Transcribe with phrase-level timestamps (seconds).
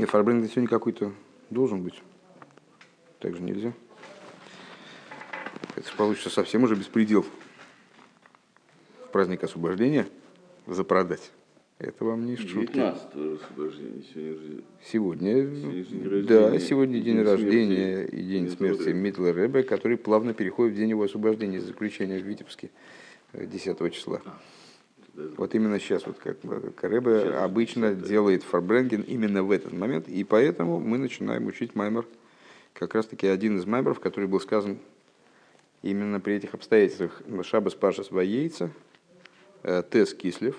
[0.00, 1.12] Не, фарбренг сегодня какой-то
[1.50, 2.02] должен быть.
[3.18, 3.74] Так же нельзя.
[5.76, 7.26] Это же получится совсем уже беспредел.
[9.04, 10.08] В праздник освобождения
[10.66, 11.30] запродать.
[11.78, 12.72] Это вам не шутки.
[12.72, 14.02] 19 освобождения.
[14.10, 18.88] Сегодня Сегодня, Сегодня да, сегодня и день день рождения смерти и день смерти.
[18.88, 22.70] Митла Ребе, который плавно переходит в день его освобождения из заключения в Витебске
[23.34, 24.22] э, 10 числа.
[24.22, 24.38] тогда
[25.14, 28.06] Вот именно сейчас, вот как Сейчас, обычно да.
[28.06, 32.06] делает фарбренген именно в этот момент, и поэтому мы начинаем учить маймер,
[32.74, 34.78] как раз таки один из маймеров, который был сказан
[35.82, 37.22] именно при этих обстоятельствах.
[37.42, 38.70] Шабас Пашас Ваейца,
[39.62, 40.56] э, Тес Кислев,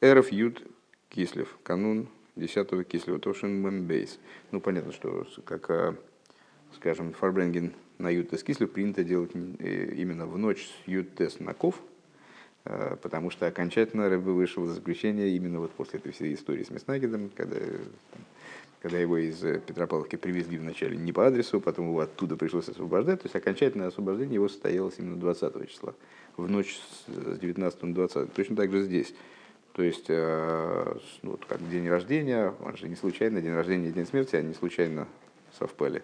[0.00, 0.62] Эрф Юд
[1.08, 4.18] Кислев, канун 10 Кислева, Тошин Мембейс.
[4.50, 5.94] Ну, понятно, что как, э,
[6.74, 11.38] скажем, фарбренген на Юд Тес Кислев принято делать э, именно в ночь с Юд Тес
[11.38, 11.80] на Ков,
[12.64, 17.30] потому что окончательно Рэбе вышел из заключения именно вот после этой всей истории с Меснагидом,
[17.36, 17.56] когда,
[18.80, 23.22] когда его из э, Петропавловки привезли вначале не по адресу, потом его оттуда пришлось освобождать.
[23.22, 25.94] То есть окончательное освобождение его состоялось именно 20 числа,
[26.36, 28.32] в ночь с с 19 на 20.
[28.34, 29.14] Точно так же здесь.
[29.72, 33.92] То есть, э, ну, вот как день рождения, он же не случайно, день рождения и
[33.92, 35.08] день смерти, они случайно
[35.58, 36.02] совпали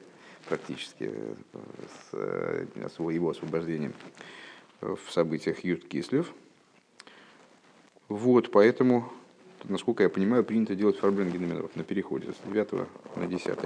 [0.49, 2.67] практически э, с э,
[3.13, 3.93] его освобождением
[4.81, 6.33] в событиях Юрт Кислев.
[8.11, 9.11] Вот, поэтому,
[9.65, 12.73] насколько я понимаю, принято делать фарбренген именно вот на переходе с 9
[13.17, 13.59] на 10.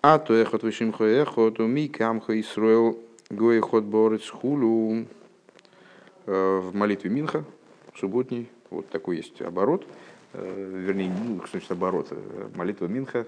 [0.00, 2.98] А то эхот вишим эхот, ми камха Исруэл
[3.28, 5.04] гой хот борец хулу.
[6.26, 7.44] Э, в молитве Минха,
[7.98, 9.84] субботней, вот такой есть оборот,
[10.32, 13.26] э, вернее, ну, что значит оборот, Э, молитва Минха,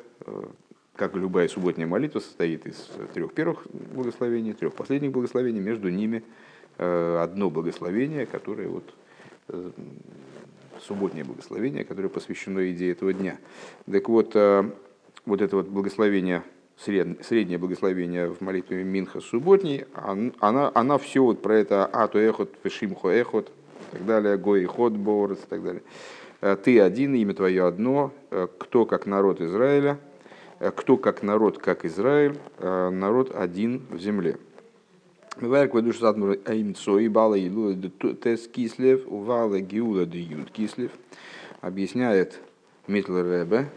[0.94, 6.22] как любая субботняя молитва, состоит из трех первых благословений, трех последних благословений, между ними
[6.78, 8.84] одно благословение, которое вот
[10.80, 13.38] субботнее благословение, которое посвящено идее этого дня.
[13.90, 14.70] Так вот, э,
[15.26, 16.42] вот это вот благословение,
[16.76, 22.18] сред- среднее благословение в молитве Минха субботней, он- она, она все вот про это «Ату
[22.18, 25.82] эхот, пешимхо эхот», и так далее, «Гой ход борец» и так далее.
[26.40, 29.98] Э, «Ты один, имя твое одно, э, кто как народ Израиля,
[30.58, 34.38] э, кто как народ, как Израиль, э, народ один в земле».
[35.40, 37.74] Мивайк ведуш задмур аимцо и бала илу
[38.22, 40.90] тес кислев, увала гиула де ют кислев,
[41.62, 42.38] объясняет
[42.86, 43.70] Митл Ребе,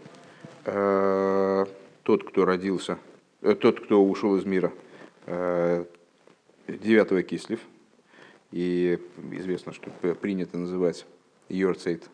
[2.02, 2.98] тот, кто родился,
[3.40, 4.70] тот, кто ушел из мира,
[5.26, 7.60] 9 кислев,
[8.52, 8.98] и
[9.32, 11.06] известно, что принято называть
[11.48, 12.10] Йорцейт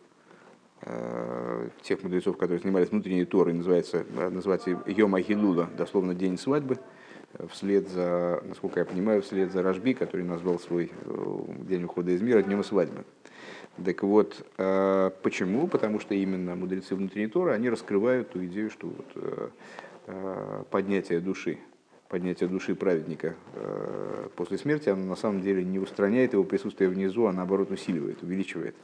[1.81, 6.77] тех мудрецов, которые занимались внутренней Торой, называется, называть Йома Гилула, дословно день свадьбы,
[7.49, 12.21] вслед за, насколько я понимаю, вслед за Рожби, который назвал свой э, день ухода из
[12.21, 13.03] мира днем свадьбы.
[13.83, 15.67] Так вот, э, почему?
[15.67, 19.49] Потому что именно мудрецы внутренней Торы, они раскрывают ту идею, что вот, э,
[20.07, 21.57] э, поднятие души,
[22.07, 27.25] поднятие души праведника э, после смерти, оно на самом деле не устраняет его присутствие внизу,
[27.25, 28.75] а наоборот усиливает, увеличивает.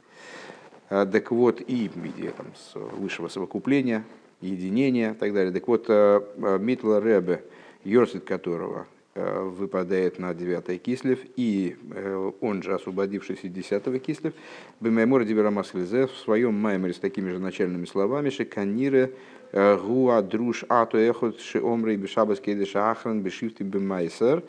[0.88, 4.04] А, Так вот, и виде там, высшего совокупления,
[4.40, 5.52] единения и так далее.
[5.52, 7.44] Так вот, э, э, Митла Ребе,
[7.84, 14.34] Йорсит которого э, выпадает на 9 кислев, и э, он же освободившийся 10 кислев,
[14.80, 19.12] Бемаймор Диберамаслизе в своем маймере с такими же начальными словами, Шеканире
[19.52, 24.44] Гуа Друш Ато Эхот Шеомрей Бешабас Кейдеша Ахран Бешифти Бемайсер,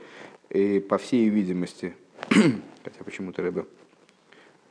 [0.52, 1.94] и по всей видимости,
[2.30, 3.66] хотя почему-то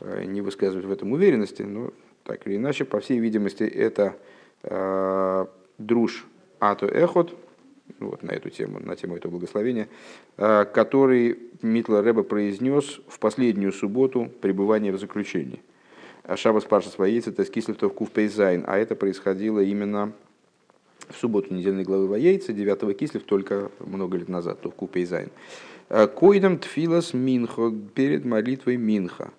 [0.00, 1.92] э, не высказывать в этом уверенности, но
[2.24, 4.16] так или иначе, по всей видимости, это
[4.62, 5.46] э,
[5.78, 6.26] друж
[6.58, 7.34] Ато Эхот,
[7.98, 9.88] вот на эту тему, на тему этого благословения,
[10.36, 15.60] э, который Митла Рэба произнес в последнюю субботу пребывания в заключении.
[16.24, 20.12] А Шабас Парша Своейца, Тескислев Кув Пейзайн, а это происходило именно
[21.08, 25.30] в субботу недельной главы Воейца, 9 кислев, только много лет назад, то Купейзайн.
[26.14, 29.32] Койдам тфилас минхо перед молитвой минха.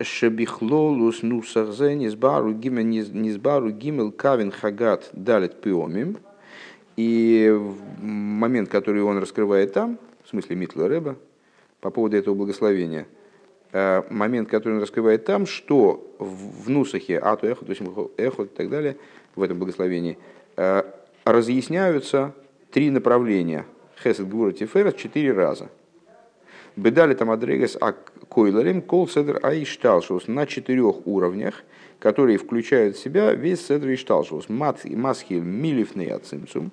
[0.00, 6.18] Шебихлолус нусахзе низбару гимел низбару гимел кавин хагат далит пиомим.
[7.02, 7.50] И
[8.00, 11.16] момент, который он раскрывает там, в смысле Митла Рэба,
[11.80, 13.08] по поводу этого благословения,
[13.72, 17.82] э, момент, который он раскрывает там, что в Нусахе, Ату Эхот, то есть
[18.18, 18.98] Эхот и так далее,
[19.34, 20.16] в этом благословении,
[20.56, 20.82] э,
[21.24, 22.34] разъясняются
[22.70, 23.66] три направления.
[24.00, 25.70] Хесед, Гвура, Тиферес четыре раза.
[26.76, 27.94] Бедали там адрегас а
[28.28, 31.64] койлерем кол седр аишталшус на четырех уровнях,
[31.98, 34.48] которые включают в себя весь седр ишталшус.
[34.48, 36.70] Масхил милифный ацимцум,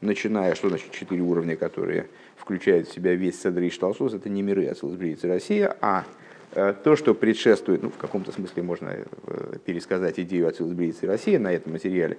[0.00, 4.66] начиная, что значит четыре уровня, которые включают в себя весь седр ишталшус, это не миры
[4.66, 6.04] Ацилсбриицы Россия, а
[6.52, 11.52] э, то, что предшествует, ну, в каком-то смысле можно э, пересказать идею Ацилсбриицы Россия на
[11.52, 12.18] этом материале,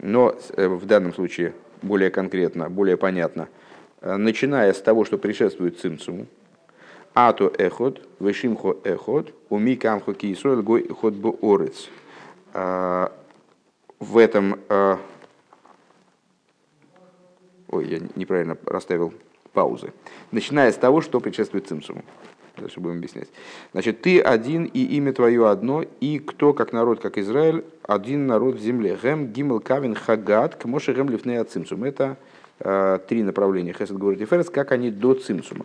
[0.00, 3.48] но э, в данном случае более конкретно, более понятно,
[4.02, 6.26] начиная с того, что предшествует цимцуму,
[7.14, 11.88] ато эхот, вешимхо эхот, уми камхо киисроэль гой эхот бо орец.
[12.52, 13.12] А,
[13.98, 14.60] в этом...
[17.70, 19.14] Ой, я неправильно расставил
[19.52, 19.92] паузы.
[20.32, 22.04] Начиная с того, что предшествует цимсуму.
[22.56, 23.28] Дальше будем объяснять.
[23.72, 28.56] Значит, ты один, и имя твое одно, и кто, как народ, как Израиль, один народ
[28.56, 28.98] в земле.
[29.02, 31.84] Гем, гимел, кавин, хагат, к моше гем, лифнея, цимсум.
[31.84, 32.16] Это
[32.58, 35.64] э, три направления Хесед, говорит Ферес, как они до цимсума.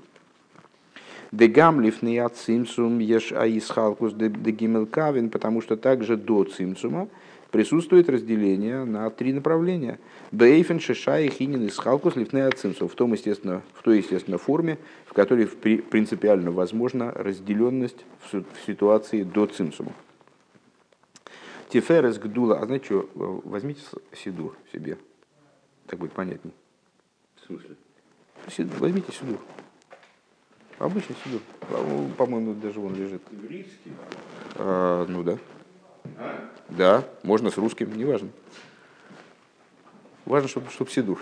[1.31, 7.09] Дегам лифнея цимсум еш аисхалкус де гимел кавин, потому что также до цимсума
[7.55, 9.97] присутствует разделение на три направления.
[10.33, 14.77] Бейфен, Шиша и Хинин из Халкус Лифнея Цимсу в том, естественно, в той, естественно, форме,
[15.05, 19.93] в которой принципиально возможна разделенность в ситуации до Цимсума.
[21.69, 23.09] Тиферес Гдула, а знаете что,
[23.45, 23.79] возьмите
[24.11, 24.97] Сидур себе,
[25.87, 26.51] так будет понятней.
[27.37, 27.77] В смысле?
[28.79, 29.39] Возьмите Сидур.
[30.77, 31.39] Обычный Сидур.
[32.17, 33.21] По-моему, даже он лежит.
[33.31, 33.93] Еврейский?
[34.55, 35.37] А, ну да.
[36.69, 38.29] Да, можно с русским, неважно.
[40.25, 41.19] Важно, чтобы, чтобы сидур.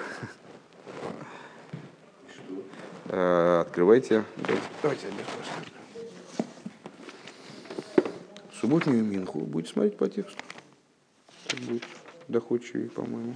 [3.08, 4.24] Э, открывайте.
[4.82, 5.08] Давайте,
[8.60, 9.40] Субботнюю Минху.
[9.42, 10.42] Будете смотреть по тексту.
[11.48, 11.84] Так будет
[12.30, 13.36] доходчивее, по-моему.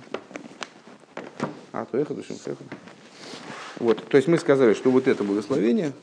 [1.74, 2.64] А, то эхо, душим эхо.
[3.80, 5.94] Вот, то есть мы сказали, что вот это благословение,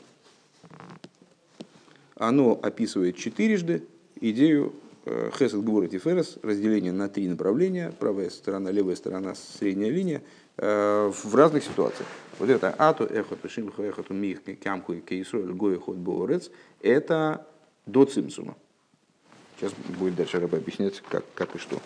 [2.15, 3.83] оно описывает четырежды
[4.21, 4.73] идею
[5.05, 10.23] Хесед Гбурат и Ферес, разделение на три направления, правая сторона, левая сторона, средняя линия,
[10.57, 12.07] э, в разных ситуациях.
[12.39, 16.49] Вот это ату эхот пешимху эхоту мих кямху и кейсуэль гоехот боорец,
[16.81, 17.45] это
[17.85, 18.55] до цимсума.
[19.59, 21.79] Сейчас будет дальше Раба объяснять, как, как и что.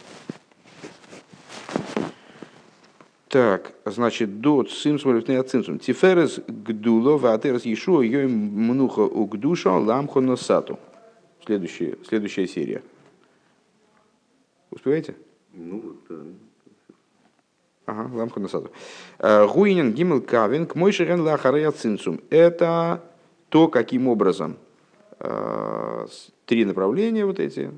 [3.28, 5.78] Так, значит, до цимсума лифнея цимсум.
[5.78, 10.80] Тиферес гдуло ватерес ешуа йой мнуха угдуша ламхо носату.
[11.46, 12.82] Следующая, следующая серия.
[14.80, 15.14] Успеваете?
[15.54, 16.16] Ну, да.
[17.86, 18.72] Ага, ламха насаду.
[19.18, 22.22] Э, Гуинен гимел кавин к мой шерен лахарая цинцум.
[22.30, 23.04] Это
[23.50, 24.56] то, каким образом
[25.20, 26.08] э,
[26.46, 27.72] три направления вот эти,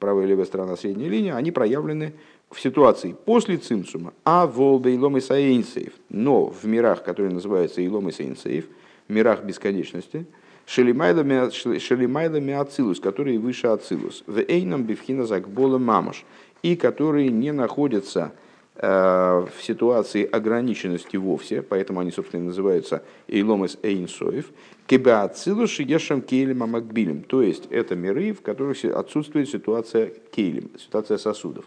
[0.00, 2.12] правая и левая сторона, средняя линия, они проявлены
[2.50, 8.08] в ситуации после цимсума, а волбе илом и саинсейв, но в мирах, которые называются илом
[8.08, 8.66] и саинсейв,
[9.06, 10.26] мирах бесконечности,
[10.66, 16.24] шелимайлами ацилус, которые выше ацилус, в эйном бифхина закбола мамаш,
[16.62, 18.32] и которые не находятся
[18.76, 24.46] э, в ситуации ограниченности вовсе, поэтому они, собственно, называются эйломес эйнсоев,
[24.86, 31.18] кеба ацилус ешем кейлем амакбилем, то есть это миры, в которых отсутствует ситуация кейлем, ситуация
[31.18, 31.64] сосудов.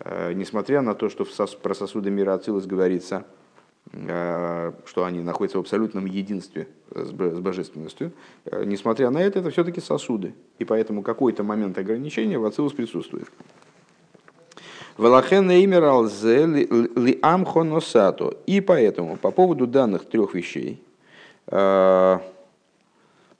[0.00, 1.26] Э, несмотря на то, что
[1.62, 3.26] про сосуды мира ацилус говорится–
[3.92, 8.12] что они находятся в абсолютном единстве с божественностью.
[8.44, 10.34] Э, несмотря на это, это все-таки сосуды.
[10.60, 13.26] И поэтому какой-то момент ограничения в Ацилус присутствует.
[18.46, 20.82] И поэтому по поводу данных трех вещей,
[21.48, 22.18] э,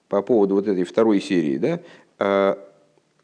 [0.09, 2.57] по поводу вот этой второй серии, да,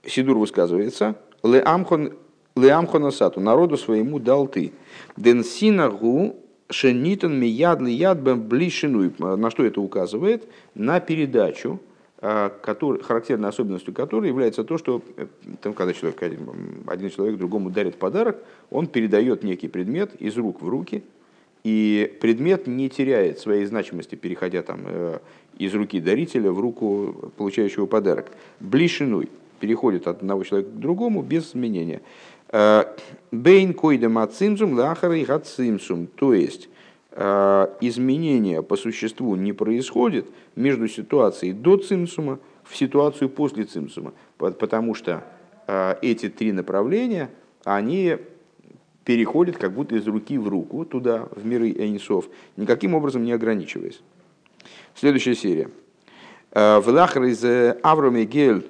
[0.06, 4.72] Сидур высказывается, Леамхоносату, народу своему дал ты.
[5.18, 6.38] Денсинагу
[6.70, 9.12] Шенитон мияд ли яд блишину.
[9.20, 10.48] На что это указывает?
[10.76, 11.80] На передачу,
[12.20, 15.28] а, который, характерной особенностью которой является то, что э,
[15.62, 16.22] там, когда человек,
[16.88, 18.38] один человек другому дарит подарок,
[18.70, 21.04] он передает некий предмет из рук в руки,
[21.64, 25.20] и предмет не теряет своей значимости, переходя там, э,
[25.58, 28.32] из руки дарителя в руку получающего подарок.
[28.60, 32.02] Блишиной переходит от одного человека к другому без изменения.
[32.50, 32.86] Э,
[33.32, 36.08] Бейн койдем ацимсум лахара и гацимсум.
[36.08, 36.70] То есть
[37.12, 44.14] э, изменения по существу не происходит между ситуацией до цимсума в ситуацию после цимсума.
[44.38, 45.24] Потому что
[45.68, 47.30] э, эти три направления,
[47.64, 48.18] они
[49.04, 52.26] переходят как будто из руки в руку, туда, в миры Эйнсов,
[52.56, 54.02] никаким образом не ограничиваясь.
[54.96, 55.70] Следующая серия.
[56.52, 57.44] В лахар из
[57.84, 58.66] Авроме Гель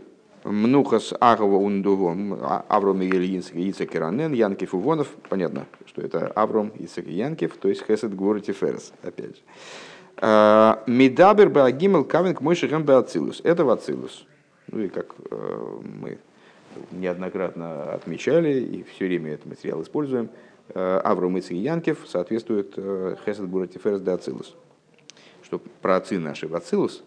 [0.47, 5.09] Мнухас Агова Ундуво, а, Авром Ильинск, Иранен, Янкев Увонов.
[5.29, 9.41] Понятно, что это Авром, Ицек и Янкев, то есть Хесед Гвор Ферес, опять же.
[10.17, 13.41] А, Медабер Баагимел Кавинг Мой Шехем Беацилус.
[13.43, 14.25] Это Вацилус.
[14.71, 16.17] Ну и как э, мы
[16.91, 20.29] неоднократно отмечали и все время этот материал используем,
[20.73, 24.55] э, Авром Ицек и Янкев соответствует э, Хесед Гвор Ферес Деацилус.
[25.43, 27.03] Что про отцы наши Вацилус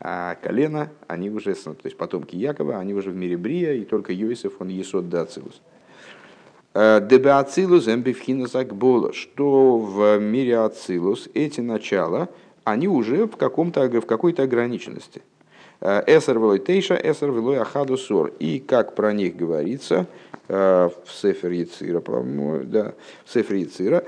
[0.00, 4.12] а колено, они уже, то есть потомки Якова, они уже в мире Брия, и только
[4.12, 5.60] Йосиф, он Есод Дацилус.
[6.72, 12.28] Дебеацилус эмбифхинас акбола, что в мире ацилус эти начала,
[12.64, 15.22] они уже в, каком-то, в какой-то ограниченности.
[15.80, 18.32] Эсер велой тейша, эсер велой ахаду сор.
[18.38, 20.06] И как про них говорится
[20.46, 24.04] в Сефер Яцира, по-моему, да, в Сефер Яцира,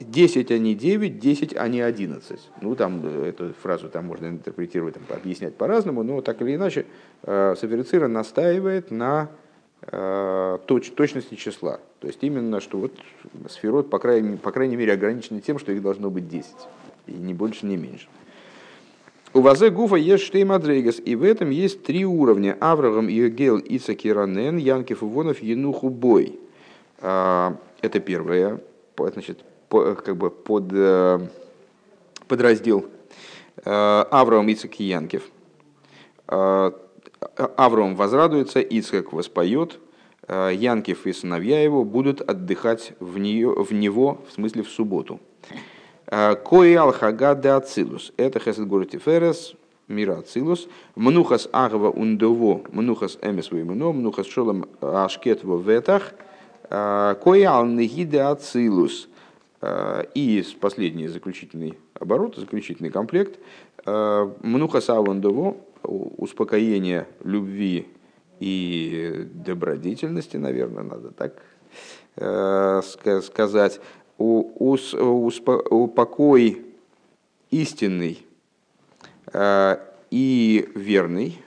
[0.00, 2.40] 10 они 9, 10 они 11.
[2.60, 6.86] Ну, там эту фразу там можно интерпретировать, там, объяснять по-разному, но так или иначе
[7.24, 9.30] Сефер настаивает на
[10.66, 11.80] точ, точности числа.
[12.00, 12.92] То есть именно, что вот
[13.48, 16.50] сферот, по крайней, по крайней мере, ограничены тем, что их должно быть 10.
[17.06, 18.06] И не больше, не меньше.
[19.34, 22.56] У вазе гуфа есть штей мадрейгас, и в этом есть три уровня.
[22.60, 26.38] Авраам, Иогел, Ицак и Ранен, Янкев, Ивонов, Енуху, Бой.
[27.00, 28.60] Это первое,
[28.96, 31.18] значит, как бы под, э,
[32.28, 32.86] подраздел
[33.64, 35.24] Авраам, Ицак и Янкев.
[36.26, 39.78] Авраам возрадуется, Ицхак воспоет,
[40.28, 45.20] Янкев и сыновья его будут отдыхать в, нее, в него, в смысле в субботу.
[46.44, 48.12] Кои алхага де ацилус.
[48.18, 49.54] Это хесед город Тиферес,
[49.88, 50.68] мира ацилус.
[50.94, 56.12] Мнухас агава ундово, мнухас эмес веймуно, мнухас шолом ашкет во ветах.
[56.68, 59.08] Кои алнеги де ацилус.
[59.62, 63.38] И последний заключительный оборот, заключительный комплект.
[63.86, 67.86] Мнухас авандово, успокоение любви
[68.40, 71.40] и добродетельности, наверное, надо так
[73.24, 73.80] сказать
[75.70, 76.62] упокой
[77.52, 78.26] истинный
[79.32, 79.76] э,
[80.10, 81.38] и верный,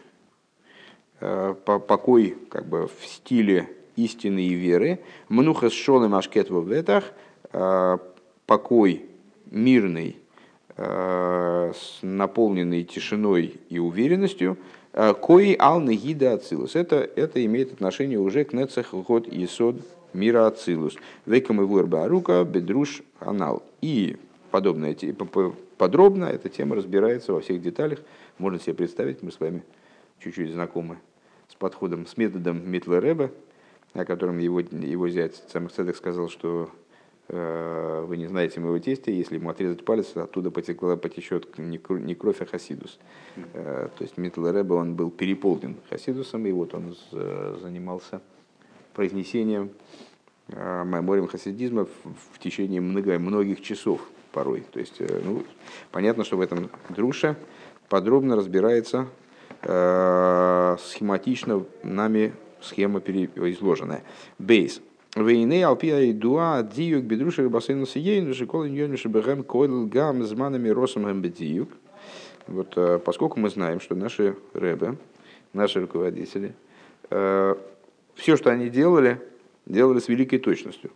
[1.20, 7.06] э, покой как бы в стиле истины и веры, мнуха с шолем ашкет в ветах,
[7.06, 7.12] э,
[8.46, 9.06] покой
[9.52, 10.18] мирный,
[12.02, 14.58] наполненный тишиной и уверенностью,
[15.22, 16.76] кои ал негида ацилус.
[16.76, 19.78] Это, это имеет отношение уже к нецех год и сод
[20.16, 20.96] мира Ацилус.
[21.26, 23.64] Векам и Вуэрбарука, Бедруш, Анал.
[23.82, 24.18] И
[24.50, 24.96] подобная,
[25.78, 28.00] подробно эта тема разбирается во всех деталях.
[28.38, 29.64] Можно себе представить, мы с вами
[30.20, 30.98] чуть-чуть знакомы
[31.50, 33.32] с подходом, с методом Митла Рэба,
[33.94, 36.85] о котором его, его зять Самых Цедек сказал, что э,
[37.28, 42.46] вы не знаете моего тестя, если ему отрезать палец, оттуда потекла, потечет не, кровь, а
[42.46, 43.00] хасидус.
[43.54, 46.96] Э, то есть Митл он был переполнен хасидусом, и вот он
[47.62, 48.22] занимался
[48.94, 49.72] произнесением
[50.50, 54.02] э, меморием хасидизма в течение много, многих часов
[54.32, 54.64] порой.
[54.72, 55.44] То есть, э, ну,
[55.92, 57.36] понятно, что в этом друше
[57.90, 59.08] подробно разбирается
[59.62, 64.04] э, схематично нами схема изложенная.
[64.40, 64.82] Бейс.
[65.16, 71.22] Вейней алпия дуа диюк бедруши рыбасейну сиейну шикол иньонишу бэгэм койл гам зманами росом гэм
[71.22, 71.70] бедиюк.
[72.48, 74.98] Вот э, поскольку мы знаем, что наши рэбы,
[75.54, 76.54] наши руководители,
[78.16, 79.22] все, что они делали,
[79.66, 80.92] делали с великой точностью.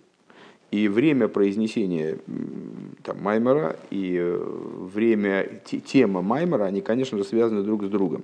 [0.71, 2.19] И время произнесения
[3.03, 4.37] там, Маймера и э,
[4.93, 8.23] время, тема Маймера, они, конечно же, связаны друг с другом.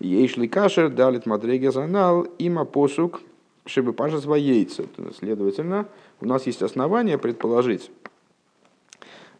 [0.00, 3.20] Ейшли кашер, далит мадреге занал, има посук,
[3.64, 4.84] паша яйца.
[5.18, 5.88] Следовательно,
[6.20, 7.90] у нас есть основания предположить,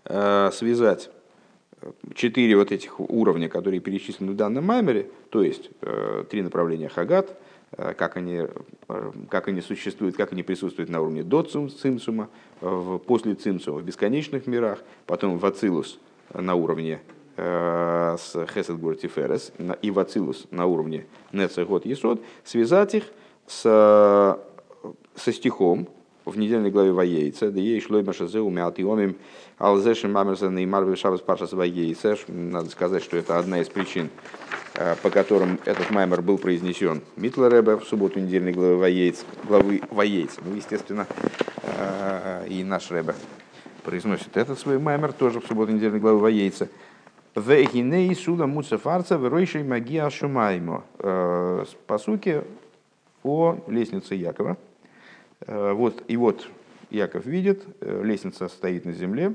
[0.04, 1.10] э, связать
[2.14, 7.36] четыре вот этих уровня, которые перечислены в данном маймере, то есть э, три направления Хагат,
[7.76, 8.46] Э, как они,
[8.88, 12.28] э, как они существуют, как они присутствуют на уровне до цимсума,
[12.60, 15.98] после цимсума в бесконечных мирах, потом в Ацилус
[16.32, 17.00] на уровне
[17.36, 19.52] э, с Хесед Гортиферес
[19.82, 23.04] и в Ацилус на уровне Нецегот Есод, связать их
[23.46, 24.38] с,
[25.16, 25.88] со стихом
[26.24, 29.16] в недельной главе Ваейца, да ей шло Машазе умят и омим
[29.58, 32.16] алзешим мамерзен и марвел шабас пашас Ваейца.
[32.28, 34.10] Надо сказать, что это одна из причин,
[34.76, 40.38] Э, по которым этот маймер был произнесен Митлеребе в субботу недельной главы Ваейц, главы Ваейц.
[40.44, 41.06] Ну, естественно,
[41.62, 43.14] э, и наш Ребе
[43.84, 46.68] произносит этот свой маймер тоже в субботу недельной главы Ваейца.
[47.36, 50.82] Вегиней суда муцефарца веройшей магия шумаймо.
[50.98, 52.42] Э, по сути,
[53.24, 54.56] о лестнице Якова.
[55.46, 56.48] Вот, и вот
[56.90, 59.34] Яков видит, лестница стоит на земле,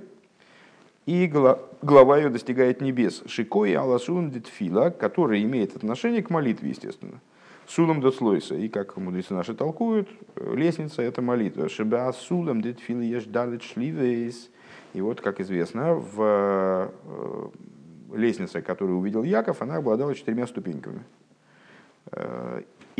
[1.05, 1.27] и
[1.81, 3.23] глава ее достигает небес.
[3.25, 7.19] Шикой аласун детфила, который имеет отношение к молитве, естественно.
[7.67, 8.55] Сулам дослойса.
[8.55, 11.67] И как мудрецы наши толкуют, лестница это молитва.
[11.67, 14.49] Шиба сулам детфила еш далит шливейс.
[14.93, 17.49] И вот, как известно, в э,
[18.15, 21.03] лестнице, которую увидел Яков, она обладала четырьмя ступеньками.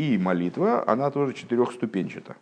[0.00, 2.36] и молитва, она тоже четырехступенчата.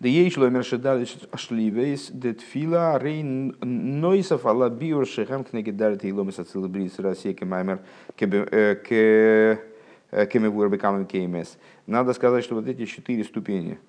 [0.00, 6.38] Да ей шло мершедалиш шливейс детфила рейн нойсов алла биур шехам кнеги дарит и ломис
[6.38, 7.80] ацил брис Россия кемаймер
[8.16, 9.58] кемевур
[10.68, 11.58] бекамем кеймес.
[11.86, 13.80] Надо сказать, что вот эти четыре ступени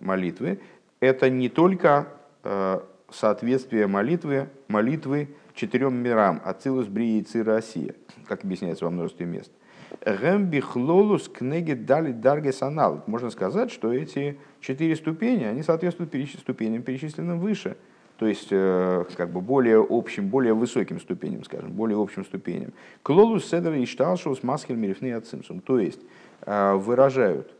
[0.00, 0.58] молитвы–
[1.00, 2.08] это не только
[2.42, 7.94] э, соответствие молитвы, молитвы четырем мирам– Ацилус, Брии, Цира, Осия,
[8.26, 9.52] как объясняется во множестве мест.
[10.00, 13.02] Гэмбихлолус книги дали даргес анал.
[13.06, 17.76] Можно сказать, что эти четыре ступени, они соответствуют ступеням, перечисленным выше.
[18.18, 22.72] То есть, э, как бы более общим, более высоким ступеням, скажем, более общим ступеням.
[23.02, 25.60] Клолус седер и шталшус масхель мирифны ацимсум.
[25.60, 26.00] То есть,
[26.42, 27.52] э, выражают,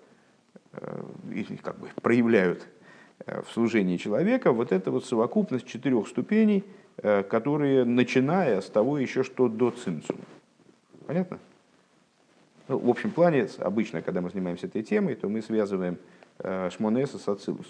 [0.73, 1.03] э,
[1.63, 2.67] как бы проявляют
[3.25, 6.65] в служении человека вот эта вот совокупность четырех ступеней,
[6.97, 10.25] которые, начиная с того еще, что до цимцума.
[11.07, 11.39] Понятно?
[12.69, 15.99] Ну, в общем плане, обычно, когда мы занимаемся этой темой, то мы связываем
[16.39, 17.67] э, Шмонеса с Ацилус.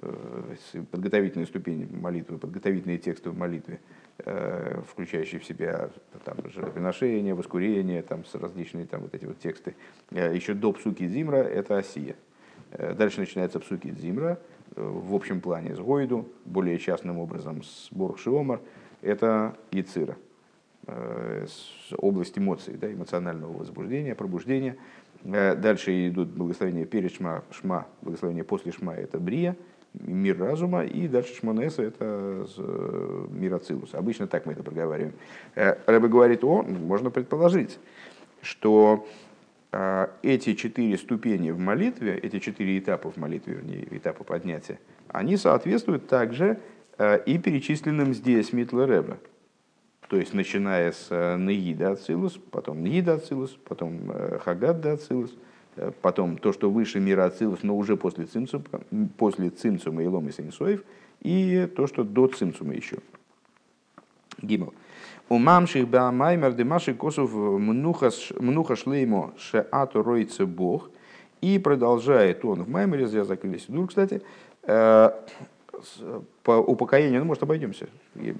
[0.00, 0.54] Э,
[0.90, 3.80] подготовительные ступени молитвы, подготовительные тексты в молитве,
[4.18, 5.90] э, включающие в себя
[6.24, 9.74] там, жертвоприношение, воскурение, там, различные там, вот эти вот тексты.
[10.10, 12.16] Еще до псуки Зимра это Осия.
[12.70, 14.38] Дальше начинается псуки Зимра,
[14.76, 18.60] в общем плане с Гойду, более частным образом с Борг Шиомар,
[19.00, 20.16] это Яцира–
[21.96, 24.76] область эмоций, да, эмоционального возбуждения, пробуждения.
[25.24, 29.56] Э, дальше идут благословения перед шма, шма, благословения после шма– это брия,
[29.94, 33.94] мир разума, и дальше шмонеса– это э, мир ацилус.
[33.94, 35.14] Обычно так мы это проговариваем.
[35.54, 37.78] Рэбе говорит, о, можно предположить,
[38.42, 39.06] что
[40.22, 44.78] эти четыре ступени в молитве, эти четыре этапа в молитве, вернее, этапа поднятия,
[45.08, 46.58] они соответствуют также
[46.98, 49.18] и перечисленным здесь Митла Рэбе.
[50.08, 55.36] То есть, начиная с э, Неида Ацилус, потом Неида Ацилус, потом э, Хагад Ацилус,
[55.76, 58.64] э, потом то, что выше мира Ацилус, но уже после Цимцума,
[59.18, 60.82] после Цимцума и Ломи Сенсоев,
[61.20, 62.98] и то, что до Цимцума еще.
[64.40, 64.72] Гимл.
[65.28, 70.90] У мамших баамаймер демаши косов мнуха шлеймо шеату ройце бог.
[71.42, 74.22] И продолжает он в Маймере, зря закрыли Сидур, кстати,
[76.42, 77.88] по упокоению, ну, может, обойдемся.
[78.14, 78.32] Э,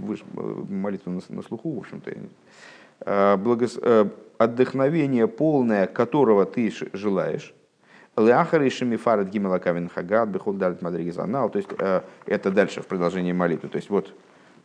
[0.68, 2.12] молитва на, на слуху, в общем-то.
[3.00, 3.78] А, благос...
[3.82, 4.06] Э,
[4.38, 7.54] отдохновение полное, которого ты желаешь.
[8.16, 11.50] Леахари Шемифарат Гималакавин Хагад, Бехолдалит Мадригизанал.
[11.50, 13.68] То есть э, это дальше в продолжении молитвы.
[13.68, 14.12] То есть вот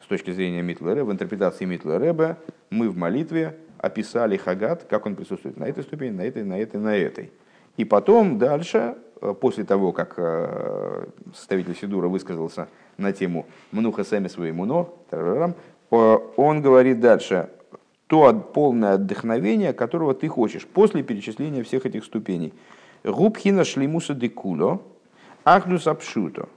[0.01, 2.37] с точки зрения Митлера, в интерпретации Митлера
[2.69, 6.79] мы в молитве описали Хагад, как он присутствует на этой ступени, на этой, на этой,
[6.79, 7.31] на этой.
[7.77, 14.27] И потом дальше Э, после того, как э, составитель Сидура высказался на тему «Мнуха сами
[14.27, 14.93] своему но»,
[15.89, 17.49] он говорит дальше,
[18.07, 22.53] то полное отдохновение, которого ты хочешь, после перечисления всех этих ступеней.
[23.03, 24.81] Губхина шлимуса декуло,
[25.45, 26.49] ахдус апшуто.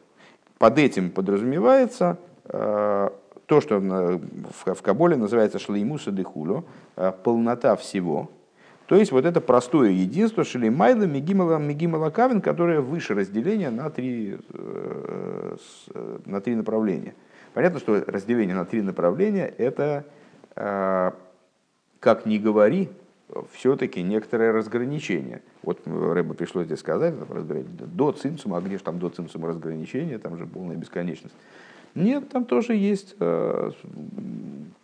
[0.59, 3.11] Под этим подразумевается э,
[3.45, 6.65] то, что в Каболе называется шлеймуса декуло,
[7.23, 8.31] полнота всего,
[8.87, 14.39] то есть вот это простое единство Шелимайла Мегимала Мегимала Кавин, которое выше разделения на три,
[14.55, 15.57] э,
[15.95, 17.15] э, на три направления.
[17.53, 20.05] Понятно, что разделение на три направления это,
[20.55, 21.11] э,
[21.99, 22.89] как ни говори,
[23.53, 25.43] все-таки некоторое разграничение.
[25.63, 27.15] Вот Рэбе пришлось здесь сказать,
[27.97, 31.35] до цинцума, а где же там до цинцума разграничение, там же полная бесконечность.
[31.97, 33.71] Нет, там тоже есть э,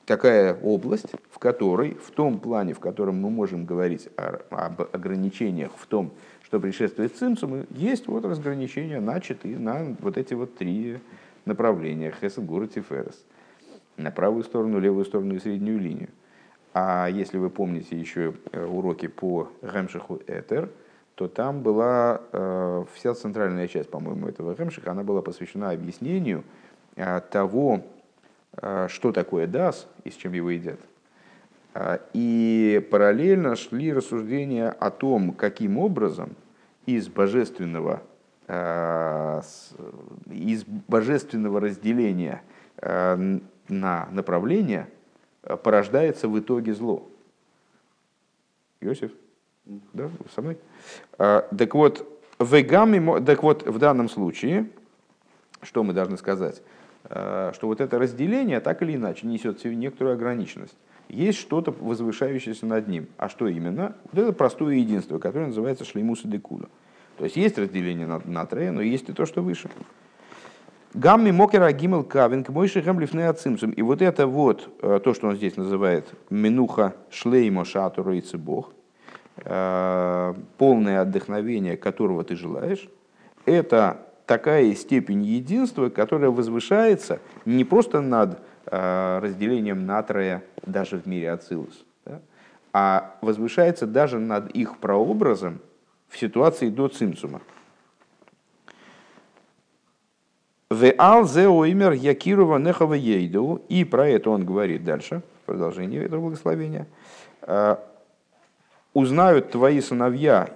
[0.07, 5.73] такая область, в которой, в том плане, в котором мы можем говорить о, об ограничениях
[5.77, 6.11] в том,
[6.43, 11.01] что предшествует цимцуму, есть вот разграничения на четыре, на вот эти вот три
[11.45, 13.23] направления, Хесед, Гура, Тиферес.
[13.99, 16.09] На правую сторону, левую сторону и среднюю линию.
[16.73, 20.71] А если вы помните еще э, уроки по Гемшиху Этер,
[21.15, 26.43] то там была э, вся центральная часть, по-моему, этого Гемшиха, она была посвящена объяснению,
[26.95, 27.83] того,
[28.57, 30.79] э, что такое дас и с чем его едят.
[31.75, 36.37] Э, и параллельно шли рассуждения о том, каким образом
[36.85, 38.03] из божественного,
[40.27, 42.43] из божественного разделения
[42.83, 44.89] на направления
[45.63, 47.09] порождается в итоге зло.
[48.81, 49.13] Иосиф?
[49.65, 50.59] Да, со мной?
[51.17, 52.05] Так вот,
[52.39, 54.69] так вот, в данном случае,
[55.63, 56.63] что мы должны сказать?
[57.15, 60.77] Э, что вот это разделение так или иначе несет в себе некоторую ограниченность.
[61.11, 63.07] Есть что-то возвышающееся над ним.
[63.19, 63.97] А что именно?
[64.11, 66.69] Вот это простое единство, которое называется шлеймус и декуда.
[67.19, 69.69] То есть есть разделение на, на трея, но есть и то, что выше.
[70.95, 73.73] Гамми мокера гимел кавин к мойши гамлифне ацимцум.
[73.73, 78.73] И вот это вот, э, то, что он здесь называет минуха шлеймо шатуру и бог,
[79.37, 82.89] э, полное отдохновение, которого ты желаешь,
[83.45, 91.33] это такая степень единства, которая возвышается не просто над э, разделением натрия даже в мире
[91.33, 92.23] Ацилус, да,
[92.73, 95.61] а возвышается даже над их прообразом
[96.09, 97.43] в ситуации до цимцума.
[100.71, 103.63] В ал зеоимер Якирова Нехова Ейду.
[103.69, 106.87] И про это он говорит дальше, продолжение этого благословения.
[107.43, 107.77] «Э,
[108.95, 110.51] Узнают твои сыновья,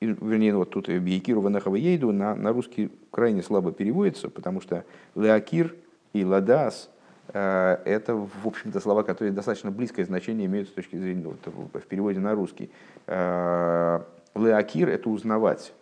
[0.00, 4.84] вернее, вот тут Якирова Нехова Ейду на, на русский крайне слабо переводится, потому что
[5.14, 5.74] Леакир
[6.12, 6.90] и Ладас
[7.28, 11.38] э, это, в общем-то, слова, которые достаточно близкое значение имеют с точки зрения, вот,
[11.74, 12.70] в переводе на русский.
[13.06, 14.00] Э,
[14.34, 15.72] Леакир– это узнавать.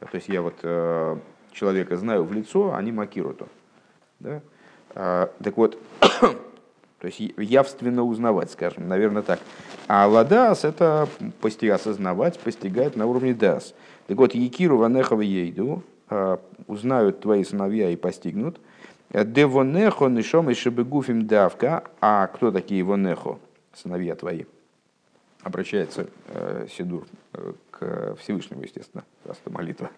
[0.00, 0.56] То есть я вот
[1.52, 3.46] человека знаю в лицо, а не макируту.
[4.18, 4.40] Да?
[4.94, 5.78] Так вот,
[7.02, 9.40] то есть явственно узнавать, скажем, наверное так.
[9.88, 11.08] А ладас это
[11.40, 13.74] пости, осознавать, постигать на уровне дас.
[14.06, 18.60] Так вот, Якиру Ванехова Ейду а, узнают твои сыновья и постигнут.
[19.12, 21.82] Девонехо нишом и шебегуфим давка.
[22.00, 23.40] А кто такие вонехо,
[23.74, 24.44] сыновья твои?
[25.42, 29.90] Обращается э, Сидур э, к Всевышнему, естественно, просто молитва.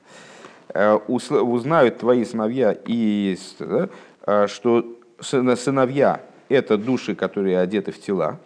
[0.71, 8.39] Э, узнают твои сыновья, и, э, что сыновья– это души, которые одеты в тела,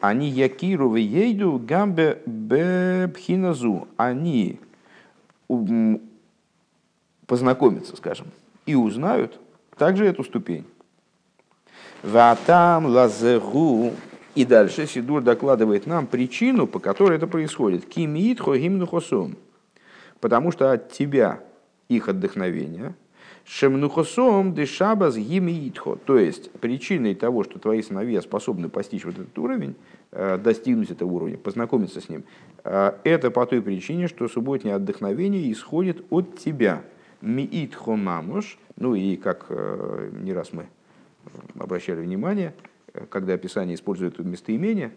[0.00, 4.60] они якиру ейду гамбе бепхиназу, они
[7.26, 8.26] познакомятся, скажем,
[8.66, 9.38] и узнают
[9.76, 10.64] также эту ступень.
[12.02, 13.92] Ватам лазеру
[14.34, 17.86] и дальше Сидур докладывает нам причину, по которой это происходит.
[17.86, 19.36] Кимит хосум.
[20.20, 21.40] Потому что от тебя
[21.88, 22.94] их отдохновения.
[23.48, 25.96] Шемнухосом дешабас гимиитхо.
[25.96, 29.74] То есть причиной того, что твои сыновья способны постичь вот этот уровень,
[30.12, 32.24] э, достигнуть этого уровня, познакомиться с ним,
[32.64, 36.82] э, это по той причине, что субботнее отдохновение исходит от тебя.
[37.22, 40.66] Миитхо мамуш, ну и как э, не раз мы
[41.58, 42.54] обращали внимание,
[43.08, 44.92] когда описание использует местоимение,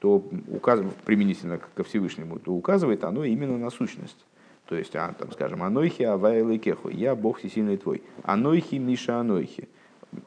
[0.00, 4.26] то указывает, применительно ко Всевышнему, то указывает оно именно на сущность.
[4.66, 8.02] То есть, а, там, скажем, анойхи авайлы кеху, я Бог всесильный твой.
[8.22, 9.68] Анойхи миша анойхи.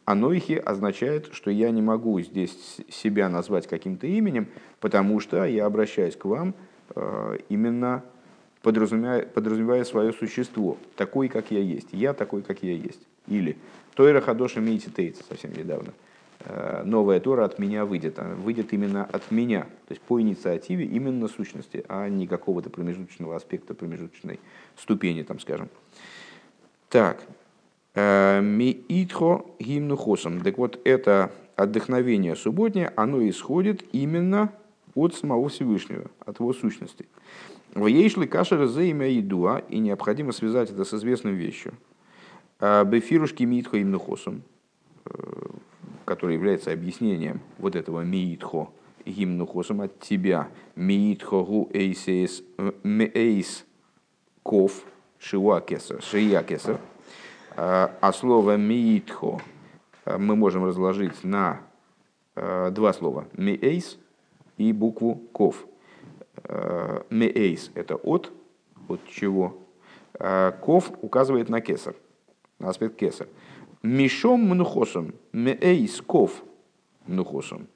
[0.06, 4.48] Анойхи означает, что я не могу здесь себя назвать каким-то именем,
[4.80, 6.54] потому что я обращаюсь к вам
[6.96, 8.04] э, именно
[8.62, 11.88] подразумевая, подразумевая свое существо, такой, как я есть.
[11.92, 13.02] Я такой, как я есть.
[13.28, 13.58] Или
[13.96, 15.94] Тойра Хадоша Мейти Тейца совсем недавно–
[16.84, 21.28] новая Тора от меня выйдет, она выйдет именно от меня, то есть по инициативе именно
[21.28, 24.40] сущности, а не какого-то промежуточного аспекта, промежуточной
[24.76, 25.70] ступени, там скажем.
[26.90, 27.22] Так,
[27.96, 30.42] э, Миитхо гимнухосом.
[30.42, 34.54] Так вот, это отдохновение субботнее, оно исходит именно
[34.96, 37.08] от самого Всевышнего, от его сущности.
[37.74, 41.74] В ейшли кашер за имя идуа, и необходимо связать это с известной вещью.
[42.60, 44.44] «Э, Бефирушки митхо имнухосом
[46.08, 48.70] который является объяснением вот этого миитхо,
[49.06, 52.44] гимнухосом от тебя, миитхо гу эйсес
[52.82, 53.66] мейс
[54.42, 54.86] ков,
[55.20, 56.80] шиуа кесар, шия кесар.
[57.58, 59.42] А, а слово миитхо
[60.06, 61.60] а, мы можем разложить на
[62.36, 63.28] а, два слова.
[63.34, 64.00] Мейс
[64.58, 65.68] и букву ков.
[67.10, 68.32] Мейс– это от,
[68.88, 69.58] от чего.
[70.14, 71.96] Ков указывает на кесар,
[72.60, 73.28] на аспект кесар.
[73.84, 76.44] Мишом мнухосом, меэйсков
[77.06, 77.68] мнухосом.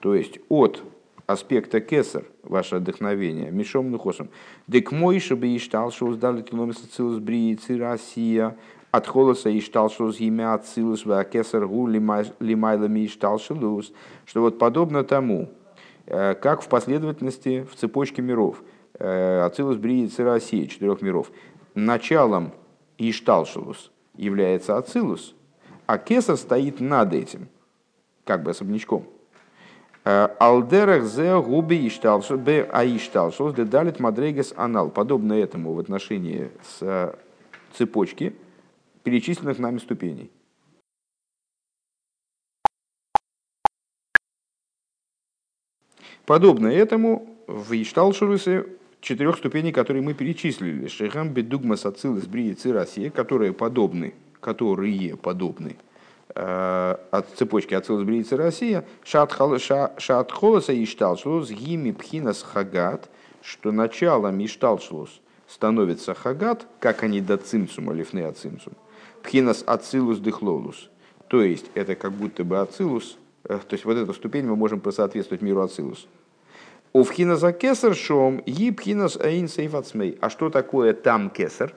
[0.00, 0.82] То есть от
[1.26, 4.28] аспекта кесар, ваше отдохновение, мишом мнухосом.
[4.66, 8.56] Дек мой, чтобы и штал, что уздали километр цилус бриицы Россия,
[8.90, 13.92] от холоса и штал, что с имя цилус ва кесар гу лимайлами штал шелус.
[14.24, 15.50] Что вот подобно тому,
[16.06, 18.62] э, как в последовательности в цепочке миров,
[18.98, 21.32] э, Ацилус Бриицы России, четырех миров,
[21.74, 22.52] началом
[22.98, 25.34] Ишталшилус является Ацилус,
[25.86, 27.48] а кесар стоит над этим,
[28.24, 29.06] как бы особнячком.
[30.04, 34.90] Э, Алдерах зе губи ишталшус, бе аишталшус, далит мадрейгас анал.
[34.90, 37.14] Подобно этому в отношении с э,
[37.72, 38.34] цепочки
[39.02, 40.30] перечисленных нами ступеней.
[46.26, 48.66] Подобно этому в Ишталшурусе
[49.02, 50.88] четырех ступеней, которые мы перечислили.
[50.88, 54.14] Шейхам бедугма сацилыс брии цирасия, которые подобны
[54.44, 55.76] которые подобны
[56.34, 63.08] э, от цепочки Ацилус Бриица Россия, Шатхолоса и Шталшлус, Гими Пхинас Хагат,
[63.40, 68.74] что началом Ишталшлус становится Хагат, как они до Цимсума, Лифны Ацимсум,
[69.22, 70.90] Пхинас Ацилус Дехлолус,
[71.28, 74.80] то есть это как будто бы Ацилус, э, то есть вот эту ступень мы можем
[74.80, 76.06] просоответствовать миру Ацилус.
[76.92, 80.16] У Вхинаса Кесар Шом, Епхинас Аин Сейфацмей.
[80.20, 81.74] А что такое там Кесар?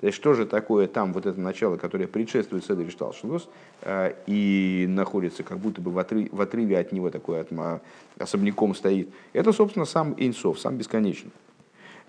[0.00, 3.48] То есть, что же такое там вот это начало, которое предшествует Седри Шталшилус
[3.82, 7.80] э, и находится как будто бы в отрыве, в отрыве от него такой атма,
[8.16, 9.10] особняком стоит.
[9.32, 11.32] Это, собственно, сам Инсов, сам бесконечный.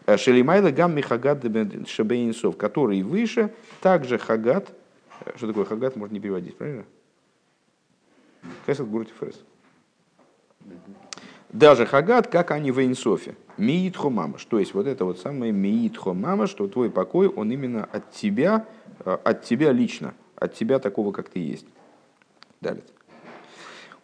[0.05, 1.43] Э, Шелимайла гамми хагат
[1.87, 4.71] шебе Инсов, который выше, также хагат,
[5.35, 6.85] Что такое хагат, можно не переводить, правильно?
[8.67, 9.41] Хесед гурти ферес.
[11.51, 13.35] Даже хагат, как они в Эйнсофе.
[13.57, 14.45] Миитхо мамаш.
[14.45, 18.67] То есть вот это вот самое миитхо мамаш, что твой покой, он именно от тебя,
[19.03, 21.65] э, от тебя лично, от тебя такого, как ты есть.
[22.61, 22.83] Далее.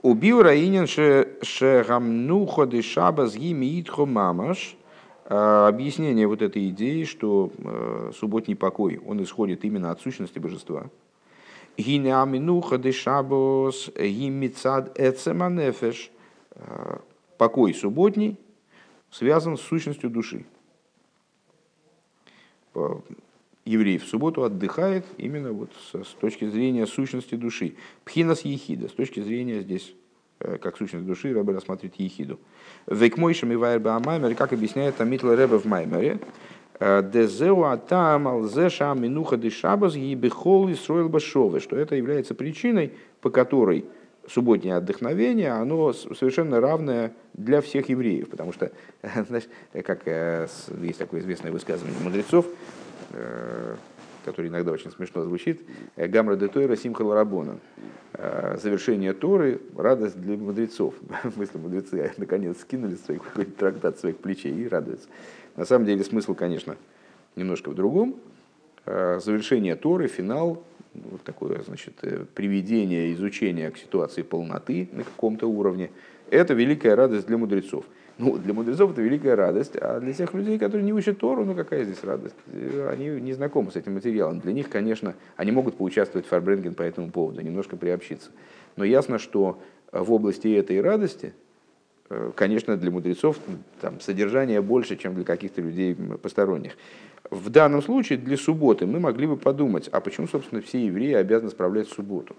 [0.02, 4.76] Убил Раинин шегамнухо де шабас ги миитхо мамаш.
[5.26, 10.88] Э, объяснение вот этой идеи, что э, субботний покой, он исходит именно от сущности божества.
[11.78, 16.12] Гине аминуха де шабос гимицад эцеманефеш
[17.38, 18.38] покой субботний
[19.12, 20.46] связан с сущностью души.
[23.66, 27.76] Еврей в субботу отдыхает именно вот с, точки зрения сущности души.
[28.04, 29.96] Пхинас ехида, с точки зрения здесь,
[30.40, 32.40] э, как сущность души, Рэбе рассматривает ехиду.
[32.86, 36.20] Векмойшем и вайрба маймере, как объясняет Амитл Рэбе в маймере,
[36.80, 43.32] э, Дезеу атам алзеша минуха дешабас ебихол и строил башовы, что это является причиной, по
[43.32, 43.86] которой
[44.28, 48.72] субботнее отдохновение, оно совершенно равное для всех евреев, потому что,
[49.28, 49.46] знаешь,
[49.84, 50.48] как э,
[50.82, 52.46] есть такое известное высказывание мудрецов,
[53.12, 53.76] э,
[54.24, 55.62] который иногда очень смешно звучит,
[55.96, 57.60] э, «Гамра де Тойра Симха Ларабона».
[58.62, 60.96] Завершение Торы– радость для мудрецов.
[61.24, 65.10] В смысле, мудрецы наконец скинули своих, какой-то трактат своих плечей и радуются.
[65.58, 66.78] На самом деле смысл, конечно,
[67.36, 68.16] немножко в другом.
[68.86, 70.64] Завершение Торы, финал
[71.04, 75.92] вот такое значит, э, приведение, изучение к ситуации полноты на каком-то уровне,
[76.30, 77.86] это великая радость для мудрецов.
[78.18, 81.54] Ну, для мудрецов это великая радость, а для тех людей, которые не учат Тору, ну
[81.54, 82.36] какая здесь радость?
[82.48, 84.40] Э, они не знакомы с этим материалом.
[84.40, 88.32] Для них, конечно, они могут поучаствовать в Фарбренген по этому поводу, немножко приобщиться.
[88.78, 89.60] Но ясно, что
[89.92, 91.34] в области этой радости,
[92.10, 93.38] э, конечно, для мудрецов
[93.82, 96.78] там, содержание больше, чем для каких-то людей посторонних.
[97.32, 101.50] В данном случае для субботы мы могли бы подумать, а почему, собственно, все евреи обязаны
[101.50, 102.36] справлять субботу?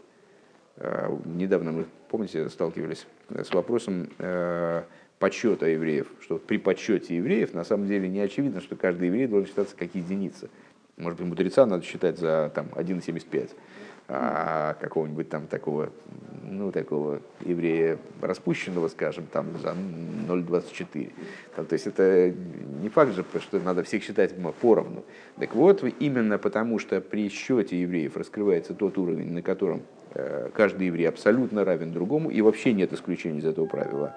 [0.76, 4.82] А, недавно мы, помните, сталкивались с вопросом э,
[5.18, 9.48] подсчета евреев, что при подсчете евреев на самом деле не очевидно, что каждый еврей должен
[9.48, 10.48] считаться как единица.
[10.96, 13.50] Может быть, мудреца надо считать за там, 1,75
[14.08, 15.90] а какого-нибудь там такого,
[16.44, 19.74] ну, такого еврея распущенного, скажем, там за
[20.28, 21.12] 0,24.
[21.56, 22.32] Там, то есть это
[22.80, 25.04] не факт же, что надо всех считать поровну.
[25.38, 29.82] Так вот, именно потому что при счете евреев раскрывается тот уровень, на котором
[30.14, 34.14] э, каждый еврей абсолютно равен другому, и вообще нет исключений из этого правила.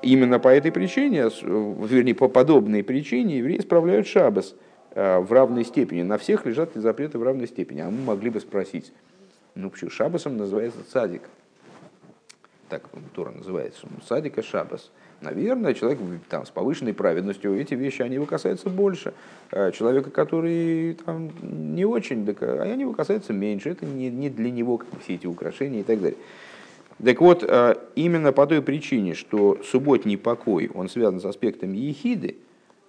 [0.00, 4.54] Именно по этой причине, вернее, по подобной причине евреи справляют шабас
[4.92, 6.02] э, в равной степени.
[6.02, 7.80] На всех лежат запреты в равной степени.
[7.80, 8.92] А мы могли бы спросить,
[9.54, 9.90] ну, почему?
[9.90, 11.22] Шабасом называется цадик.
[12.68, 13.86] Так Тура называется.
[14.08, 14.90] Цадика шабас.
[15.20, 19.14] Наверное, человек там, с повышенной праведностью, эти вещи, они его касаются больше.
[19.50, 23.70] А человека, который там, не очень, так, а они его касаются меньше.
[23.70, 26.18] Это не, не для него как все эти украшения и так далее.
[27.02, 32.36] Так вот, а, именно по той причине, что субботний покой, он связан с аспектами ехиды,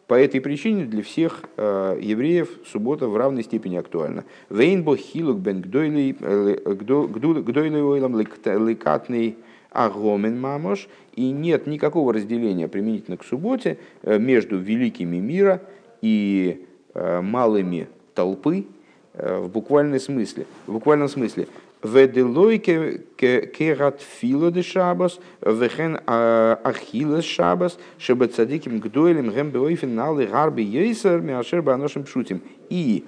[0.08, 4.24] по этой причине для всех э, евреев суббота в равной степени актуальна.
[4.50, 9.36] Вейнбо хилук бен гдойли э, ойлам ликатный
[9.72, 10.88] агомен мамош.
[11.16, 15.62] И нет никакого разделения применительно к субботе э, между великими мира
[16.02, 18.68] и малыми толпы
[19.14, 20.46] в буквальном смысле.
[20.66, 21.48] В буквальном смысле.
[21.86, 30.62] Веделой керат фило де шабас, вехен ахилес шабас, чтобы цадиким гдойлем гэм беойфен налы гарби
[30.62, 32.42] ейсер мяшер баношим пшутим.
[32.70, 33.06] И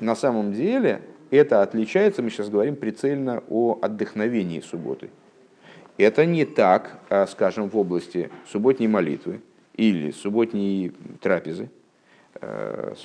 [0.00, 5.10] на самом деле это отличается, мы сейчас говорим прицельно о отдохновении субботы.
[5.98, 9.40] Это не так, скажем, в области субботней молитвы
[9.74, 11.70] или субботней трапезы,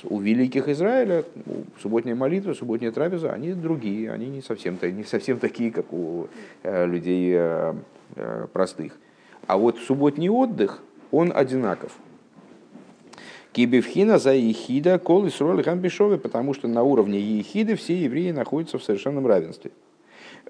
[0.04, 1.24] у великих Израиля
[1.82, 6.28] субботняя молитва, субботняя трапеза, они другие, они не совсем, не совсем такие, как у
[6.62, 7.74] э, людей э,
[8.52, 8.92] простых.
[9.46, 11.92] А вот субботний отдых, он одинаков.
[13.52, 18.78] Кибевхина за ехида, кол и сроль гамбишовы, потому что на уровне ехиды все евреи находятся
[18.78, 19.70] в совершенном равенстве.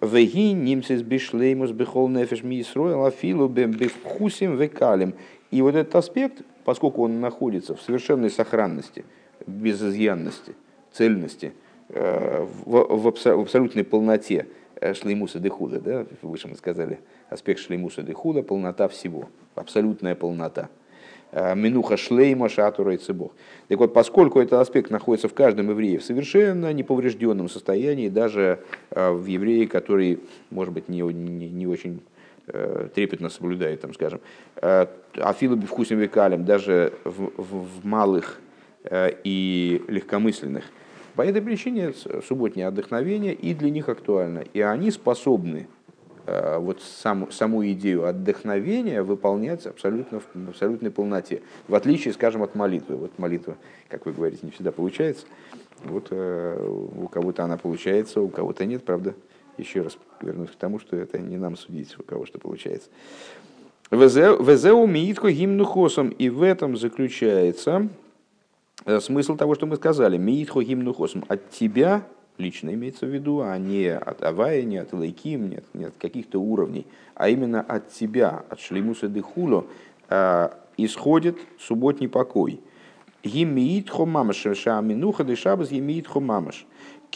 [0.01, 2.65] Веги нимцис бишлеймус бихол нефеш ми
[3.07, 5.15] афилу бевхусим векалим.
[5.51, 9.05] И вот этот аспект, поскольку он находится в совершенной сохранности,
[9.47, 10.57] безызъянности,
[10.93, 11.53] цельности,
[11.91, 16.99] э, в, абсолютной полноте э, шлеймуса дехуда, да, выше мы сказали,
[17.31, 20.69] аспект шлеймуса дехуда, полнота всего, абсолютная полнота.
[21.31, 23.31] Э, Минуха шлейма шатура и цебох.
[23.69, 28.59] Так вот, поскольку этот аспект находится в каждом еврее в совершенно неповрежденном состоянии, даже
[28.91, 30.19] в еврее, который,
[30.51, 32.01] может быть, не, не, не очень
[32.95, 34.21] трепетно соблюдает, там, скажем,
[34.57, 38.39] э, афилу бифхусим векалем, даже в, в, в малых
[38.85, 40.65] э, и легкомысленных
[41.15, 41.93] По этой причине
[42.27, 44.45] субботнее отдохновение и для них актуально.
[44.53, 45.67] И они способны
[46.27, 51.43] Э, вот саму, саму идею отдохновения выполнять абсолютно, в абсолютной полноте.
[51.69, 52.97] В отличие, скажем, от молитвы.
[52.97, 53.57] Вот молитва,
[53.89, 55.27] как вы говорите, не всегда получается.
[55.85, 59.15] Вот э, у кого-то она получается, у кого-то нет, правда.
[59.59, 62.88] Еще раз вернусь к тому, что это не нам судить, у кого что получается.
[63.90, 66.11] Везеу миитко гимну хосом.
[66.11, 67.88] И в этом заключается
[68.85, 70.16] э, смысл того, что мы сказали.
[70.16, 71.25] Миитхо гимну хосом.
[71.29, 72.05] От тебя
[72.38, 76.40] лично имеется в виду, а не от Авая, не от Лайким, не от, от каких-то
[76.40, 79.66] уровней, а именно от тебя, от Шлеймуса Дехулу,
[80.09, 82.61] э, исходит субботний покой.
[83.23, 86.66] Гимиит хомамаш, шаминуха дешабас гимиит хомамаш.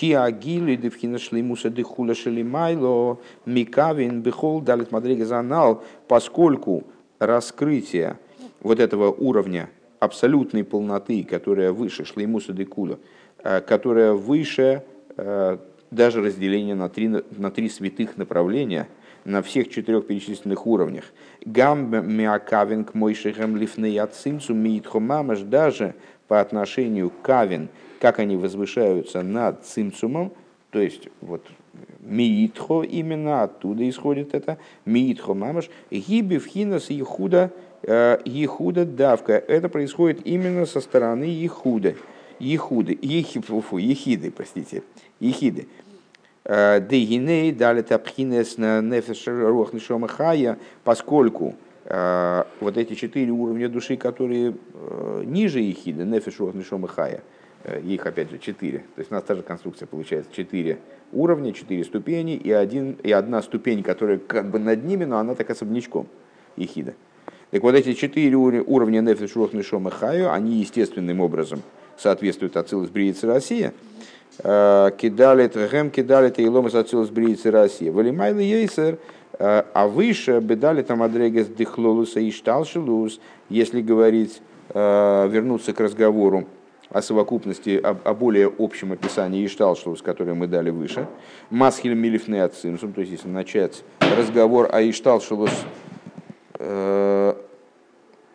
[0.01, 6.85] Ки агили девхина шлеймуса дехула шелимайло микавин бехол далит мадрига занал, поскольку
[7.19, 8.19] раскрытие
[8.63, 12.99] вот этого уровня абсолютной полноты, которая выше шлеймуса декула,
[13.45, 14.83] э, которая выше
[15.23, 15.59] Э,
[15.91, 18.89] даже разделение на три, на три святых направления
[19.25, 21.05] на всех четырех перечисленных уровнях.
[21.45, 25.95] Гам миакавин к мойшихам лифнеяцинцу миитхомамаш даже
[26.29, 27.69] по отношению к кавин,
[28.01, 30.33] как они возвышаются над цимцумом,
[30.71, 31.47] то есть вот
[32.01, 39.35] миитхо именно оттуда исходит это, миитхо мамаш, гиби вхинас ехуда, э, ехуда давка.
[39.35, 41.95] Это происходит именно со стороны ехуда.
[42.39, 44.83] Ехуды, ехи, фу, ехиды, простите,
[45.21, 45.69] ехиды.
[46.45, 49.27] Э, Дегиней дали тапхинес на нефеш
[50.85, 54.55] поскольку э, вот эти четыре уровня души, которые
[55.27, 56.39] ниже ехиды, нефеш
[56.89, 57.23] хая,
[57.85, 58.79] их опять же четыре.
[58.95, 60.79] То есть у нас та же конструкция получается четыре
[61.13, 65.35] уровня, четыре ступени и, один, и одна ступень, которая как бы над ними, но она
[65.35, 66.07] так особнячком,
[66.57, 66.95] ехида.
[67.51, 69.51] Так вот эти четыре уровня нефеш рох
[69.93, 71.63] хаю, они естественным образом–
[72.01, 73.73] соответствует Ацилус Бриицы Россия.
[74.39, 77.93] Э, кидали Трехем, кидали Тейломас Ацилус Бриицы Россия.
[77.93, 78.99] Валимайлы Ейсер,
[79.39, 86.47] э, а выше бедали там Адрегес Дихлолуса и Шталшилус, если говорить, э, вернуться к разговору
[86.91, 91.07] о совокупности, о, о более общем описании Ишталшилус, который мы дали выше.
[91.51, 95.53] Масхиль Милифне Ацимсум, то есть если начать разговор о Ишталшилус,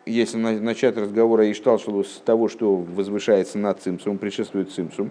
[0.06, 5.10] если начать разговор о Ишталшалу с того, что возвышается над цимцумом, предшествует цимцум,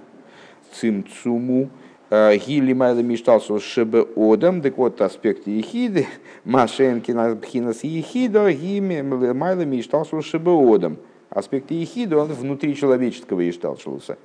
[0.74, 1.70] цимцуму,
[2.10, 6.08] э, Гили майла мишталшал шебе одам, так вот аспект ехиды,
[6.46, 10.98] машенкина пхинас ехида, гими майла мишталшал шебе одам.
[11.30, 14.18] Аспект ехиды, он внутри человеческого ишталшалуса,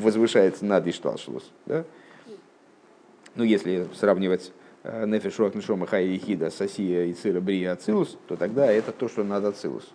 [0.00, 1.50] возвышается над ишталшалус.
[1.66, 1.84] Да?
[3.34, 8.36] Ну, если сравнивать Э, Нефиш Руах Нишома Хая Ехида Сосия и Цира Брия Ацилус, то
[8.36, 9.86] тогда это то, что надо Ацилус.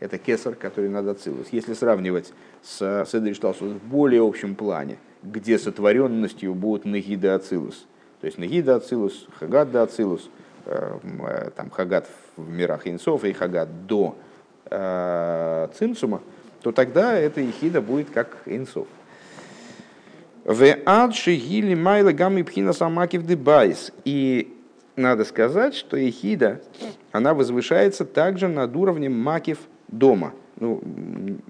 [0.00, 1.48] Это кесар, который надо Ацилус.
[1.52, 7.86] Если сравнивать с Седри Шталсус в более общем плане, где сотворенностью будут Нагида Ацилус,
[8.20, 10.28] то есть Нагида Ацилус, Хагат да Ацилус,
[10.66, 14.16] э, э, там Хагат в мирах Инсов и Хагат до
[14.68, 16.22] Цимсума,
[16.62, 18.86] то тогда эта Ехида будет как Инсов.
[20.44, 23.92] В адши гили майла гамми пхина самакив дебайс.
[24.04, 24.54] И
[24.94, 26.60] надо сказать, что ехида,
[27.12, 30.34] она возвышается также над уровнем макив дома.
[30.60, 30.82] Ну,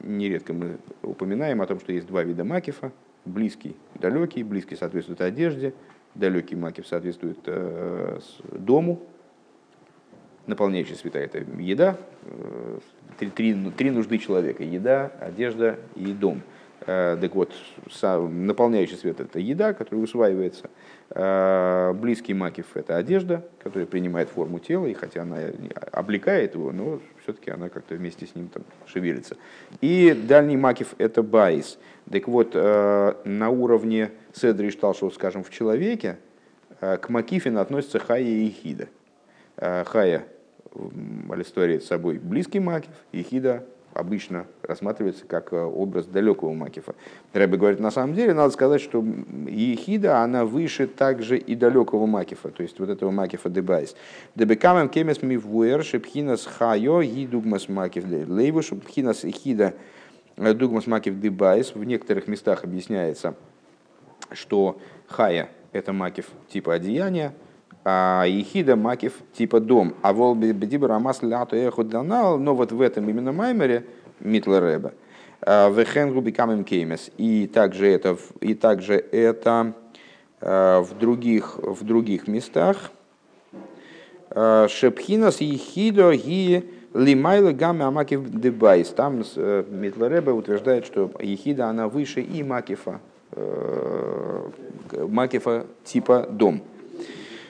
[0.02, 2.92] нередко мы упоминаем о том, что есть два вида макифа.
[3.24, 4.44] Близкий, далекий.
[4.44, 5.74] Близкий соответствует одежде,
[6.14, 8.20] далекий макив соответствует э,
[8.52, 9.00] дому,
[10.46, 12.78] наполняющая святая это еда, э,
[13.18, 16.42] три, три, три нужды человека, еда, одежда и дом–
[16.86, 17.52] Э, так вот,
[18.02, 20.68] наполняющий свет– это еда, которая усваивается.
[21.10, 25.38] Э, близкий макив– это одежда, которая принимает форму тела, и хотя она
[25.92, 29.36] облекает его, но все-таки она как-то вместе с ним там шевелится.
[29.80, 31.78] И дальний макив– это בית.
[32.10, 36.18] Так вот, на уровне סדר השתלשלות, скажем, в человеке,
[36.80, 38.88] к макифин относятся хая и ехида.
[39.56, 40.26] Хая
[41.30, 43.64] олицетворяет собой близкий макив, ехида
[43.94, 46.94] обычно рассматривается как э, образ далекого Макифа.
[47.32, 49.04] Ребе говорит, на самом деле, надо сказать, что
[49.46, 53.94] Ехида, она выше также и далекого Макифа, то есть вот этого Макифа דבית.
[54.34, 59.74] דבכמה מקומות מבואר שבחינת חיה היא דוגמת מקיף דלבוש ובחינת יחידה
[60.36, 61.74] э, דוגמת מקיף דבית.
[61.74, 63.34] В некоторых местах объясняется,
[64.32, 67.32] что хая– это Макиф типа одеяния,
[67.84, 69.94] Ехида Макив типа дом.
[70.02, 73.84] אבל בדיבור המתחיל אתה אחד הנ"ל, но вот в этом именно Маймере
[74.20, 74.92] Митлер Ребе.
[75.42, 77.10] А, וכן הוא בכמה מקומות.
[77.18, 79.74] И также это, и также это
[80.40, 82.90] а, в других, в других местах.
[84.30, 88.88] А, שבחינת יחידה היא למעלה גם מהמקיף דבית.
[88.90, 93.00] Там э, Митлер Ребе утверждает, что Ехида она выше и Макифа
[93.32, 94.48] э,
[95.08, 96.62] макифа типа дом.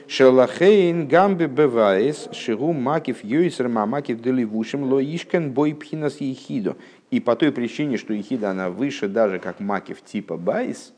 [0.06, 6.76] שלכן גם בבית שהוא מקיף יותר ממקיף דלבושים לא ישכון בו בחינת יחידה.
[7.10, 10.92] И по той причине, что ехида она выше даже как макив типа בית,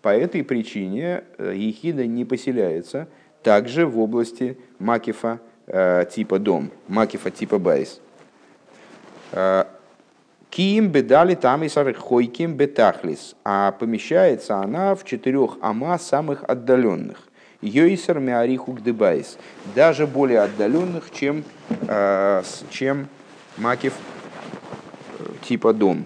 [0.00, 3.08] по этой причине э, ехида не поселяется
[3.42, 8.00] также в области макифа э, типа дом, макифа типа בית.
[9.32, 9.64] Э,
[10.50, 17.27] כי אם בד' אמות הרחוקים בתכלית, а помещается она в четырех ама самых отдаленных.
[17.60, 19.36] יותר מהריחוק דבית,
[19.74, 21.44] даже более отдаленных, чем,
[21.88, 23.08] э, чем
[23.56, 23.94] макив
[25.42, 26.04] типа дом.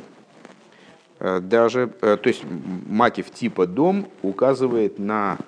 [1.20, 2.42] Даже, то есть
[2.88, 5.38] макив типа дом указывает на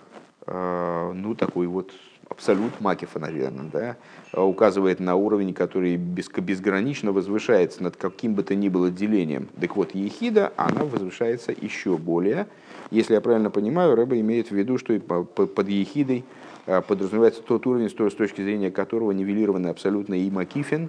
[0.46, 1.90] ну, такой вот
[2.28, 8.68] абсолют Макифа, наверное, да, указывает на уровень, который безгранично возвышается над каким бы то ни
[8.68, 9.48] было делением.
[9.60, 12.46] Так вот, Ехида, она возвышается еще более.
[12.90, 16.24] Если я правильно понимаю, Рэба имеет в виду, что под Ехидой
[16.66, 20.88] а, подразумевается тот уровень, с точки зрения которого нивелированы абсолютно и Макифин,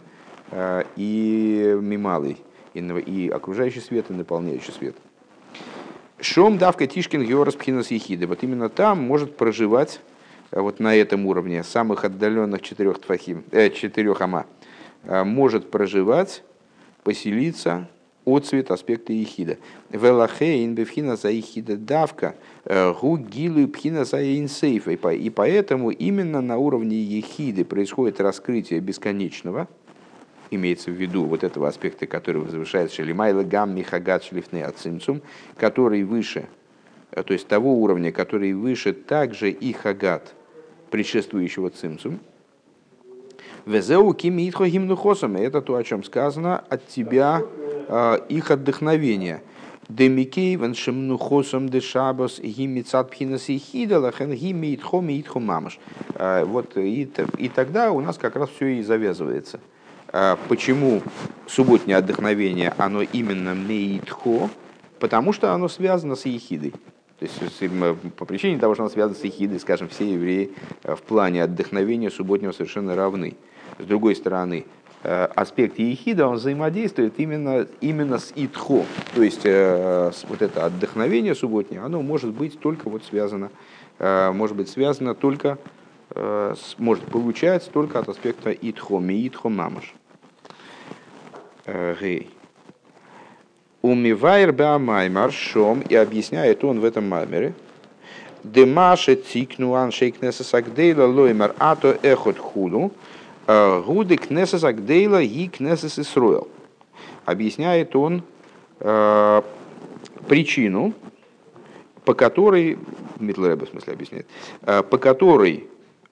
[0.52, 2.38] а, и Мималый,
[2.74, 4.96] и окружающий свет, и наполняющий свет.
[6.20, 8.26] Шом давка Тишкин Георас Пхинас Ехиды.
[8.26, 10.00] Вот именно там может проживать
[10.52, 14.46] вот на этом уровне самых отдаленных четырех твахим, э, четырех ама,
[15.04, 16.43] э, может проживать,
[17.04, 17.88] поселиться
[18.26, 19.58] отцвет аспекта ехида.
[19.91, 22.36] Велахейн бифхина за ехида давка,
[22.66, 24.91] э, гу гилу пхина за инсейфа.
[24.91, 29.68] И поэтому именно на уровне ехиды происходит раскрытие бесконечного,
[30.52, 35.22] имеется в виду вот этого аспекта, который возвышается Шелимайла Гам Михагат Шлифней Ацимцум,
[35.58, 36.48] который выше,
[37.12, 40.35] то есть того уровня, который выше также и Хагат,
[40.96, 42.20] предшествующего цимцум.
[43.66, 45.36] Везеу кимитхо гимнухосом.
[45.36, 47.41] Это то, о чем сказано, от тебя
[47.89, 49.41] э, их отдохновение.
[49.89, 55.80] Демикей ваншемнухосом дешабос гимицат пхинас и хидалахен гимитхо митхо мамаш.
[56.14, 59.60] А, вот и, и тогда у нас как раз все и завязывается.
[60.14, 61.02] А, почему
[61.46, 64.50] субботнее отдохновение, оно именно меитхо?
[65.02, 66.74] Потому что оно связано с ехидой.
[67.20, 70.51] То есть по причине того, что он связан с Ихидой, скажем, все евреи
[70.84, 73.38] э, в плане отдохновения субботнего совершенно равны.
[73.80, 74.66] С другой стороны,
[75.03, 78.84] э, аспект Ехида, он взаимодействует именно, именно с Итхо.
[79.13, 83.49] То есть э, вот это отдохновение субботнее, оно может быть только вот связано,
[83.97, 85.57] может быть связано только,
[86.78, 89.95] может получается только от аспекта Итхо, Миитхо Мамаш.
[91.66, 92.35] Гей.
[93.86, 97.54] Умивайр баамаймар шом, и объясняет он в этом маймере,
[98.44, 102.92] Демаше цикнуан шейкнеса сагдейла лоймар ато эхот худу,
[103.46, 106.48] э, гуды кнеса сагдейла и кнеса сисруэл.
[107.26, 108.24] Объясняет он
[108.80, 109.42] э,
[110.28, 110.94] причину,
[112.06, 112.80] по которой,
[113.20, 114.26] Митлрэбе в смысле объясняет,
[114.64, 115.68] э, по которой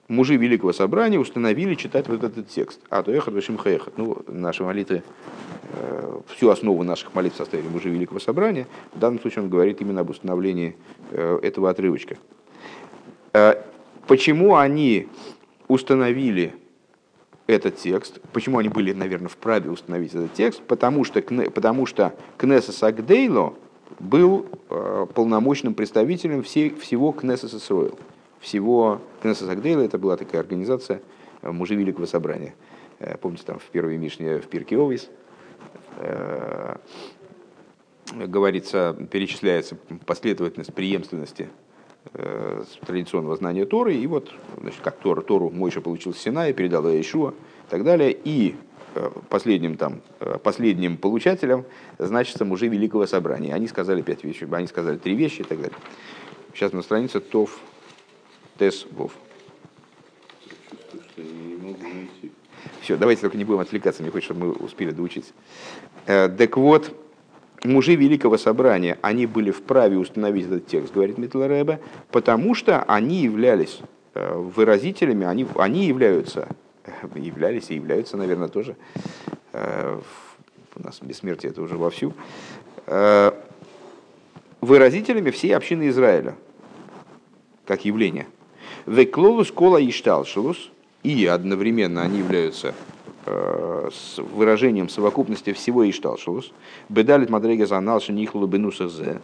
[0.08, 2.80] мужи Великого Собрания установили читать вот этот текст.
[2.90, 3.98] А то эхот вешим хехот.
[3.98, 5.04] Ну, наши молитвы
[5.76, 8.68] Э, всю основу наших молитв составили мужи Великого Собрания.
[8.94, 10.76] В данном случае он говорит именно об установлении
[11.12, 12.18] э, этого отрывочка.
[13.34, 13.56] Э,
[14.08, 15.08] почему они
[15.68, 16.54] установили
[17.48, 18.20] этот текст?
[18.34, 20.62] Почему они были, наверное, вправе установить этот текст?
[20.62, 23.56] Потому что, потому что Кнессес Агдейло
[24.00, 24.46] был
[25.14, 27.98] полномочным представителем всего Кнессес Исроил.
[28.44, 31.02] Всего Кнессес Агдейло, это была такая организация
[31.42, 32.54] мужи Великого Собрания.
[33.22, 35.10] Помните, там в первой Мишне в Пирке Овис–
[36.00, 36.76] Э,
[38.12, 41.50] говорится, перечисляется последовательность преемственности
[42.14, 46.88] э, традиционного знания Торы, и вот, значит, как Тора, Тору Мойша получил Сина и передал
[46.88, 48.56] Иешуа, и так далее, и
[48.96, 50.02] э, последним, там,
[50.44, 51.66] последним получателем
[51.98, 53.54] значится мужи Великого Собрания.
[53.56, 55.78] Они сказали пять вещей, они сказали три вещи и так далее.
[56.54, 57.60] Сейчас на странице Тов
[58.58, 59.12] Тес Вов.
[62.82, 65.32] Все, давайте только не будем отвлекаться, мне хочется, чтобы мы успели доучиться.
[66.06, 66.94] Э, так вот,
[67.64, 71.80] мужи Великого Собрания, они были вправе установить этот текст, говорит Митлереба,
[72.12, 73.80] потому что они являлись
[74.16, 76.50] э, выразителями, они, они являются,
[77.16, 78.76] являлись и являются, наверное, тоже,
[79.54, 80.02] э,
[80.76, 82.14] у нас бессмертие это уже вовсю,
[84.60, 86.36] выразителями всей общины Израиля,
[87.66, 88.28] как явление.
[88.86, 90.70] Веклолус кола ишталшилус,
[91.04, 92.74] и одновременно они являются
[93.26, 96.52] э, с выражением совокупности всего Ишталшус,
[96.90, 99.22] Бедалит Мадрега Заналши Нихлу Бенусазе,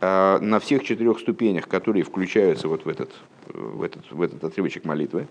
[0.00, 3.10] э, на всех четырех ступенях, которые включаются вот в этот,
[3.48, 5.26] в этот, в этот отрывочек молитвы.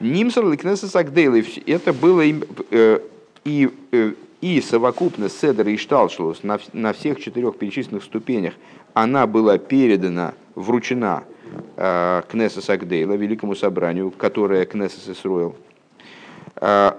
[0.00, 3.00] Нимсар Ликнеса Сагдейл, это было им, э,
[3.44, 3.70] и,
[4.40, 8.54] и совокупность Седра и Шталшелус на, на всех четырех перечисленных ступенях,
[8.94, 11.24] она была передана, вручена
[11.76, 15.54] Кнессес Агдейла, великому собранию, которое Кнессес Исруэл.
[16.56, 16.92] Э,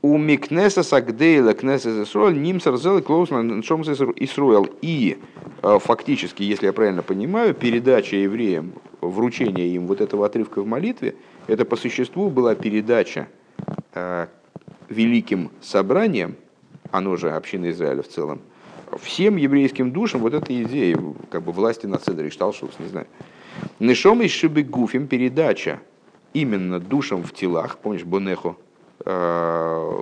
[0.00, 4.68] у Микнесес Агдейла Кнессес Исруэл Нимсар Зел Клоуснан Шомс Исруэл.
[4.80, 5.18] И
[5.62, 11.16] э, фактически, если я правильно понимаю, передача евреям, вручение им вот этого отрывка в молитве,
[11.46, 13.28] это по существу была передача
[13.94, 14.26] э,
[14.88, 16.36] великим собранием,
[16.90, 18.40] оно же община Израиля в целом,
[19.00, 20.96] всем еврейским душам вот эта идея,
[21.30, 23.06] как бы власти над Седрой Шталшус, не знаю.
[23.78, 25.80] Нишом из Шибегуфим передача
[26.32, 28.56] именно душам в телах, помнишь, Бонехо,
[29.04, 29.92] э,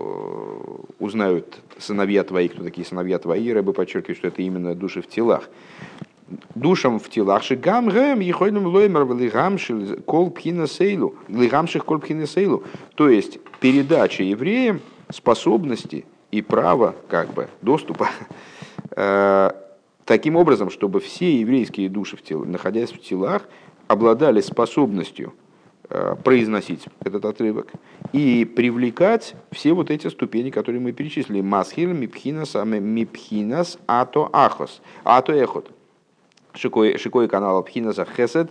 [0.99, 5.49] узнают сыновья твои, кто такие сыновья твои, рыбы подчеркивают, что это именно души в телах.
[6.55, 12.65] Душам в телах, шигам гэм, ехойным лоймер, лигамших кол пхина сейлу, лигамших кол пхина сейлу.
[12.97, 14.81] То есть передача евреям
[15.11, 18.09] способности и права, как бы, доступа
[18.97, 19.51] Э,
[20.07, 23.43] таким образом, чтобы все еврейские души, в тел, находясь в телах,
[23.89, 25.35] обладали способностью
[25.91, 27.73] э, произносить этот отрывок
[28.13, 31.43] и привлекать все вот эти ступени, которые мы перечислили.
[31.43, 35.71] Масхир, мипхинас, мипхинас, ато ахос, ато эхот.
[36.55, 38.51] Шикой, шикой канал Пхинаса Хесед,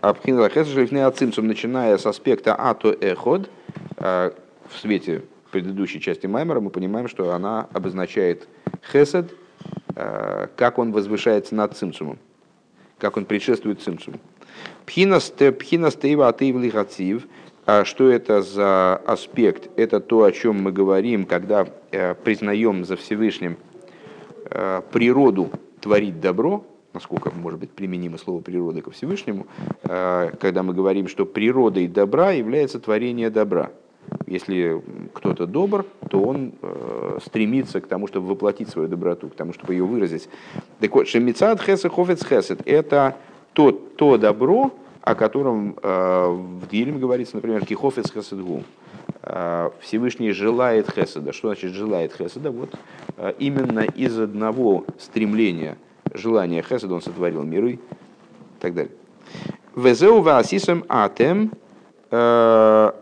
[0.00, 3.50] Пхинаса Хесед Шлифне Ацимцум, начиная с аспекта ато эход,
[3.98, 4.30] э,
[4.70, 8.48] в свете предыдущей части Маймера мы понимаем, что она обозначает
[8.90, 9.34] хесед,
[9.94, 12.18] как он возвышается над цимцумом,
[12.98, 14.18] как он предшествует цимцуму.
[14.86, 17.26] Пхинас тейва атейв лихацив,
[17.66, 19.70] а что это за аспект?
[19.76, 23.56] Это то, о чем мы говорим, когда э, признаем за Всевышним
[24.50, 29.46] э, природу творить добро, насколько может быть применимо слово природа ко Всевышнему,
[29.82, 33.72] когда мы говорим, что природой добра является творение добра–
[34.26, 34.82] если
[35.12, 39.74] кто-то добр, то он э, стремится к тому, чтобы воплотить свою доброту, к тому, чтобы
[39.74, 40.28] ее выразить.
[40.80, 43.16] Так вот, шемицад хесед хофец хесед– это
[43.52, 48.62] то, то добро, о котором э, в Дилем говорится, например, кихофец хеседгу.
[49.22, 51.32] Э, Всевышний желает хеседа.
[51.32, 52.50] Что значит желает хеседа?
[52.50, 52.74] Вот
[53.16, 55.76] э, именно из одного стремления,
[56.12, 57.80] желания хеседа он сотворил миры и
[58.60, 58.92] так далее.
[59.76, 61.52] Везеу ваасисам атем
[62.10, 62.92] э,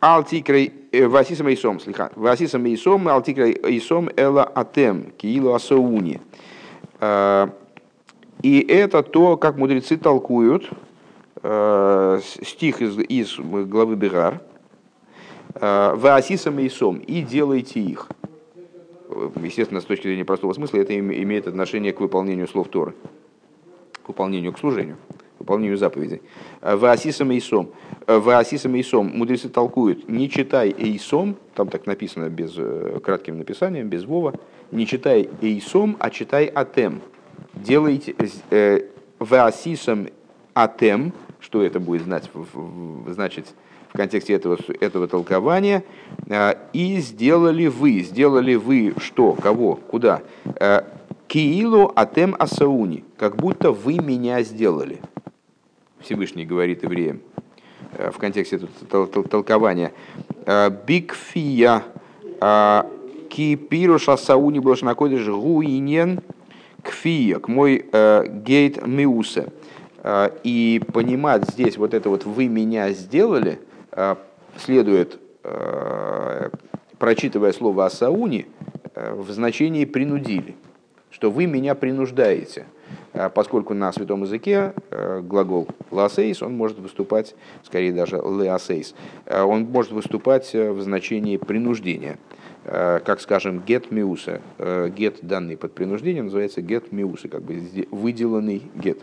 [0.00, 2.10] Алтикрей Васисам Исом, слиха.
[2.16, 6.20] Васисам Исом, Алтикрей Исом Эла Атем, Киилу Асауни.
[8.42, 10.68] И это то, как мудрецы толкуют
[12.42, 14.40] стих из, из главы Бегар.
[15.54, 18.08] Васисам Исом, и делайте их.
[19.42, 22.94] Естественно, с точки зрения простого смысла, это имеет отношение к выполнению слов Торы,
[24.04, 24.96] к выполнению, к служению
[25.38, 26.22] выполнению заповедей.
[26.60, 27.70] Ваасисам Эйсом.
[28.06, 29.10] Ваасисам Эйсом.
[29.14, 34.34] Мудрецы толкуют, не читай Эйсом, там так написано без э, кратким написанием, без Вова,
[34.70, 37.00] не читай Эйсом, а читай Атем.
[37.54, 38.14] Делайте
[38.50, 38.80] э,
[40.54, 42.30] Атем, что это будет знать,
[43.08, 43.46] значит
[43.92, 45.82] в контексте этого, этого толкования,
[46.26, 50.22] э, и сделали вы, сделали вы что, кого, куда?
[51.26, 55.00] Киилу Атем Асауни, как будто вы меня сделали.
[56.06, 57.20] Всевышний говорит евреям
[57.92, 59.92] э, в контексте толкования.
[60.46, 61.82] «Э, Бигфия
[62.40, 62.82] э,
[63.28, 66.20] кипируша сауни блошнакодиш гуинен
[66.82, 67.84] кфия, к мой
[68.44, 69.48] гейт миусе.
[70.44, 73.58] И понимать здесь вот это вот «вы меня сделали»
[74.56, 75.18] следует,
[77.00, 78.46] прочитывая слово «асауни»,
[78.94, 80.54] в значении «принудили»,
[81.10, 82.66] что вы меня принуждаете–
[83.34, 89.64] поскольку на святом языке э, глагол ласейс, он может выступать, скорее даже леасейс, э, он
[89.64, 92.18] может выступать э, в значении принуждения.
[92.64, 97.62] Как, скажем, get миуса, get данный под принуждением называется get миуса, как бы
[97.92, 99.00] выделанный get.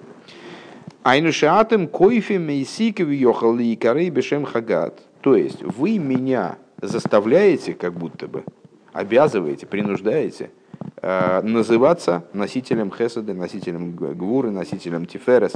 [1.03, 5.01] Айнушатым койфе мейсиков йохал и корей бешем хагат.
[5.21, 8.43] То есть вы меня заставляете, как будто бы,
[8.91, 10.62] обязываете, принуждаете– Э,
[11.01, 15.53] называться носителем хеседа, носителем гвуры, носителем тиферес.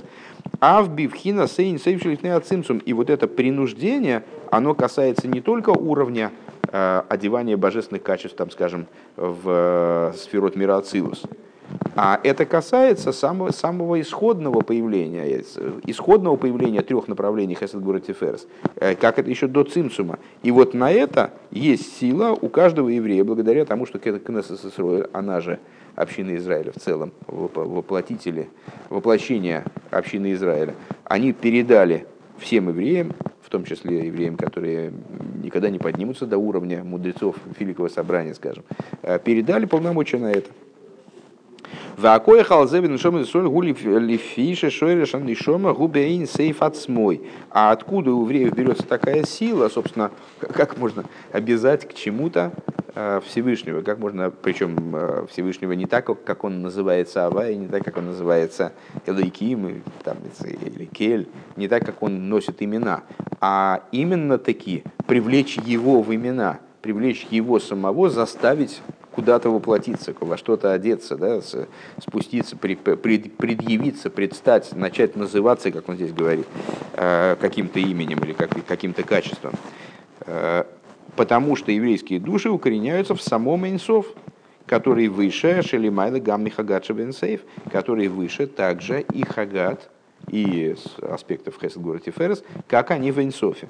[0.59, 1.79] А в бивхина сейн
[2.33, 2.79] ацимсум.
[2.79, 6.31] И вот это принуждение, оно касается не только уровня
[6.71, 11.23] э, одевания божественных качеств, там, скажем, в э, сферот мира Ацилус,
[11.95, 15.43] а это касается самого, самого исходного появления,
[15.85, 20.19] исходного появления трех направлений Хесед Гура Тиферес, э, как это еще до Цимсума.
[20.43, 25.41] И вот на это есть сила у каждого еврея, благодаря тому, что Кнессес Исроэль, она
[25.41, 25.59] же
[25.95, 28.49] община Израиля в целом, воплотители,
[28.89, 32.05] воплощение общины Израиля, они передали
[32.37, 33.13] всем евреям
[33.47, 34.91] в том числе евреям, которые
[35.41, 38.65] никогда не поднимутся до уровня мудрецов Великого Собрания, скажем,
[39.03, 40.49] э, передали полномочия на это.
[41.97, 47.23] Вакоя халзебин шома соль гули лифиша шойрешан нишома губейн сейф отсмой.
[47.49, 52.51] А откуда у евреев берется такая сила, собственно, как можно обязать к чему-то
[52.93, 57.67] э, Всевышнего, как можно, причем э, Всевышнего не так, как он называется Ава, и не
[57.67, 58.73] так, как он называется
[59.07, 63.05] Элайким, там, или Кель, не так, как он носит имена,
[63.41, 70.73] а именно таки привлечь его в имена, привлечь его самого, заставить куда-то воплотиться, во что-то
[70.73, 71.41] одеться, да,
[71.99, 76.45] спуститься, предъявиться, предстать, начать называться, как он здесь говорит,
[76.93, 79.53] э, каким-то именем или каким-то качеством.
[80.21, 80.65] Э,
[81.15, 84.05] потому что еврейские души укореняются в самом Инсов,
[84.67, 89.89] который выше Шелимайла Гамми Хагат Шабенсейф, который выше также и Хагат,
[90.29, 93.67] и аспектов Хесед Гора Тиферес, как они в Инсофе.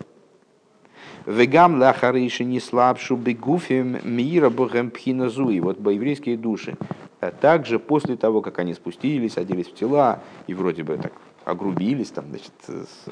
[1.28, 5.60] Вегам лахариши не слабшу бегуфим мира богем пхиназуи.
[5.60, 6.78] Вот еврейские души.
[7.20, 11.12] А также после того, как они спустились, оделись в тела и вроде бы так
[11.44, 13.10] огрубились, там, значит, с,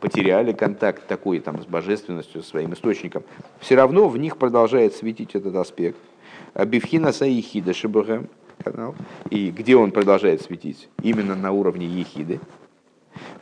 [0.00, 3.22] потеряли контакт такой там, с божественностью, своим источником,
[3.60, 5.98] все равно в них продолжает светить этот аспект.
[6.54, 8.28] Бифхина Саихида Шибахем,
[8.64, 8.94] канал,
[9.28, 10.88] и где он продолжает светить?
[11.02, 12.40] Именно на уровне Ехиды.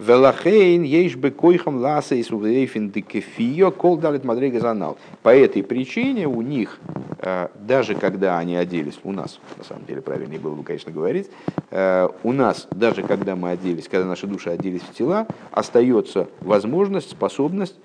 [0.01, 4.97] Велахейн ейш бы койхам ласа и сувейфин декефио кол далит мадрега занал.
[5.23, 6.79] По этой причине у них,
[7.19, 11.29] э, даже когда они оделись, у нас, на самом деле правильнее было бы, конечно, говорить,
[11.71, 17.11] э, у нас, даже когда мы оделись, когда наши души оделись в тела, остается возможность,
[17.11, 17.77] способность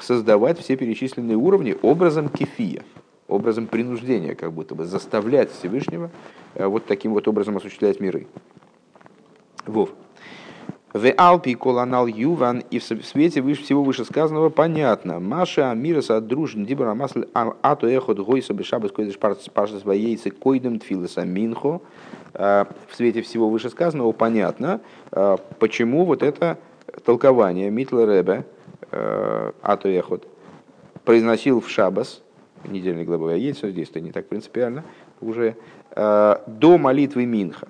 [0.00, 2.82] создавать все перечисленные уровни образом кефия,
[3.28, 6.10] образом принуждения, как будто бы заставлять Всевышнего
[6.54, 8.26] э, вот таким вот образом осуществлять миры.
[9.66, 9.90] Вов.
[10.92, 15.20] В Алпи колонал Юван и в свете выше, всего вышесказанного понятно.
[15.20, 21.24] Маша Амирас от дружин дибра масль ату эхот гойса бешабас койдеш пашас ваейцы койдем тфиласа
[21.24, 21.80] минхо.
[22.34, 24.80] А, в свете всего вышесказанного понятно,
[25.10, 26.58] а, почему вот это
[27.06, 28.44] толкование Митлер Ребе
[28.90, 30.28] а, ату эхот
[31.06, 32.22] произносил в שבת,
[32.66, 34.84] недельной главы Ваейце, здесь-то не так принципиально,
[35.20, 35.56] уже
[35.94, 37.68] до молитвы Минха.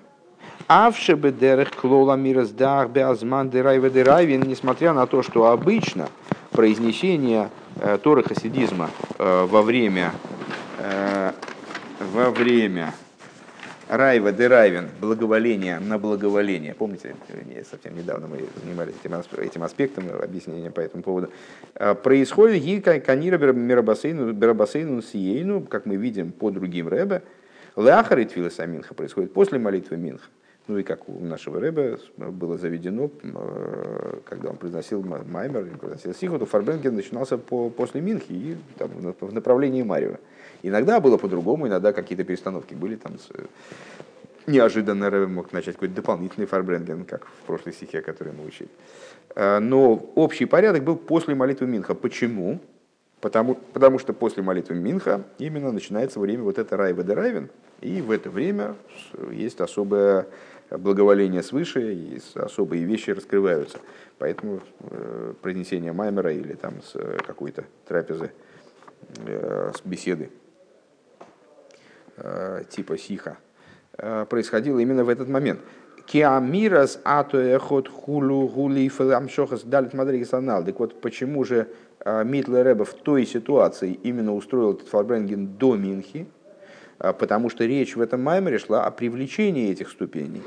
[0.68, 6.08] אף שבדרך כלל אמירת דא"ח בזמן דרעוא דרעווין, несмотря на то, что обычно
[6.50, 7.50] произнесение
[7.80, 10.12] э, Торы хасидизма э, во время,
[10.78, 11.32] э,
[12.12, 12.94] во время
[13.88, 16.74] Райва Дерайвен, благоволение на благоволение.
[16.74, 17.14] Помните,
[17.70, 21.30] совсем недавно мы занимались этим, этим аспектом, объяснением по этому поводу.
[22.02, 27.22] Происходит и канира берабасейну сиейну, как мы видим по другим рэбе,
[27.76, 30.26] Лахарит Твиласа Минха происходит после молитвы Минха.
[30.68, 36.46] Ну и как у нашего Рэба было заведено, э, когда он произносил Маймер, произносил Сихоту,
[36.46, 38.90] Фарбенген начинался по, после Минхи и там,
[39.20, 40.20] в направлении Марева.
[40.62, 43.28] Иногда было по-другому, иногда какие-то перестановки были там с,
[44.46, 48.70] неожиданно Рэбе мог начать какой-то дополнительный фарбренген, как в прошлой стихе, который мы учили.
[49.34, 51.94] Э, но общий порядок был после молитвы Минха.
[51.94, 52.60] Почему?
[53.20, 57.50] Потому, потому что после молитвы Минха именно начинается время вот это Райва де Райвен,
[57.80, 58.74] и в это время
[59.30, 60.26] есть особое
[60.79, 63.79] благоволение свыше, и особые вещи раскрываются.
[64.18, 68.31] Поэтому э, произнесение маймера или там с э, какой-то трапезы,
[69.27, 70.31] э, с беседы
[72.68, 73.39] типа сиха
[73.97, 75.61] происходило именно в этот момент.
[76.07, 80.62] Киамирас атоэхот хулу гули фэламшохас далит мадригас анал.
[80.62, 81.68] Так вот, почему же
[82.05, 86.29] Митлер Рэба в той ситуации именно устроил этот фарбренген до Минхи,
[87.12, 90.42] потому что речь в этом маймере шла о привлечении этих ступеней.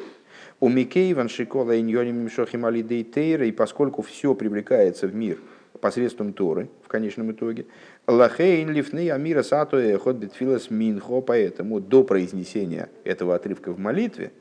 [0.61, 5.37] У Микей, Ваншикола, Иньоним, Мишохим, Алидей, Тейра, и поскольку все привлекается в мир
[5.81, 7.65] посредством Торы, в конечном итоге,
[8.07, 14.31] Лахейн, Лифны, Амира, Ход, Бетфилас, Минхо, поэтому до произнесения этого отрывка в молитве,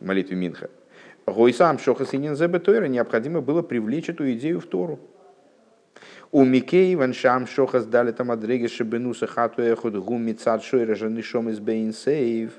[0.00, 0.70] молитве Минха,
[1.26, 5.00] Гойсам, Шохас и Нинзебе Тойра необходимо было привлечь эту идею в Тору.
[6.36, 11.60] У Микей ваншам шохас дали там адреги шибенуса хату эхот гуми цад шойра жанишом из
[11.60, 12.50] бейнсейв.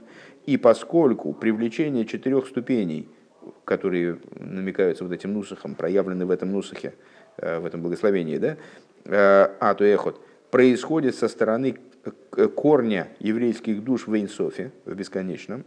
[0.47, 3.07] И поскольку привлечение четырех ступеней,
[3.65, 6.95] которые намекаются вот этим нусахом, проявлены в этом нусахе,
[7.37, 8.57] э, в этом благословении, да,
[9.05, 10.19] э, ату эхот,
[10.49, 11.77] происходит со стороны
[12.55, 15.65] корня еврейских душ в Эйнсофе, в бесконечном,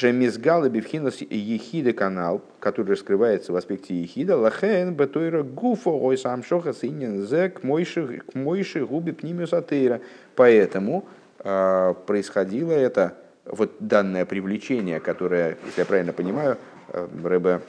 [0.00, 6.72] Шемизгала бифхинас ехида канал, который раскрывается в аспекте ехида, лахен бетойра гуфо ой сам шоха
[6.72, 10.00] синен зе к мойши губи пнимиус атеира.
[10.36, 11.04] Поэтому
[11.40, 16.56] э, происходило это, вот данное привлечение, которое, если я правильно понимаю,
[16.88, 17.60] э, Рэбе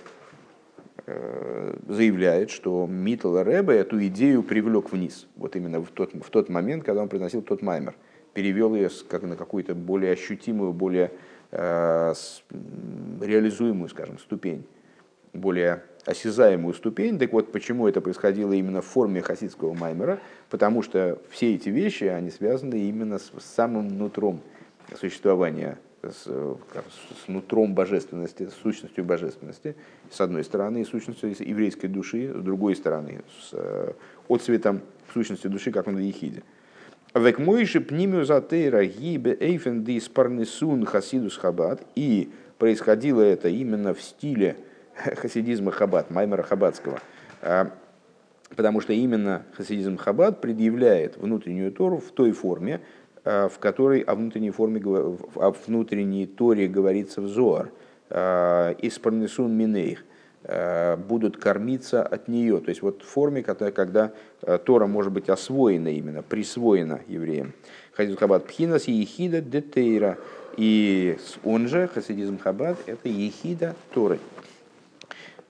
[1.07, 5.27] э, заявляет, что Митл Рэбе эту идею привлек вниз.
[5.35, 7.93] Вот именно в тот, в тот момент, когда он приносил тот маймер.
[8.33, 11.11] Перевел ее как на какую-то более ощутимую, более
[11.51, 14.65] реализуемую, скажем, ступень.
[15.33, 17.19] Более осязаемую ступень.
[17.19, 20.19] Так вот, почему это происходило именно в форме хасидского маймера?
[20.49, 24.41] Потому что все эти вещи, они связаны именно с, самым нутром
[24.99, 29.75] существования с, с нутром божественности, с сущностью божественности,
[30.09, 33.93] с одной стороны, и сущностью еврейской души, с другой стороны, с э,
[34.27, 34.81] отцветом
[35.13, 36.43] сущности души, как он в Ехиде.
[37.13, 41.81] Век мойши пнимю затейра гибе эйфен дис парнесун хасидус хабад.
[41.95, 44.57] И происходило это именно в стиле
[44.95, 46.99] хасидизма хабад, маймера хабадского.
[47.41, 47.71] А,
[48.55, 52.81] потому что именно хасидизм хабад предъявляет внутреннюю Тору в той форме,
[53.23, 57.69] Э, в которой о внутренней форме, о внутренней Торе говорится в Зоар,
[58.09, 60.03] из парнесун минейх,
[61.07, 62.59] будут кормиться от нее.
[62.59, 64.11] То есть вот в форме, когда, когда
[64.65, 67.53] Тора может быть освоена именно, присвоена евреям.
[67.93, 70.17] Хасидизм Хаббат Пхинас и Ехида Детейра.
[70.57, 74.19] И он же, хасидизм Хаббат, это Ехида Торы.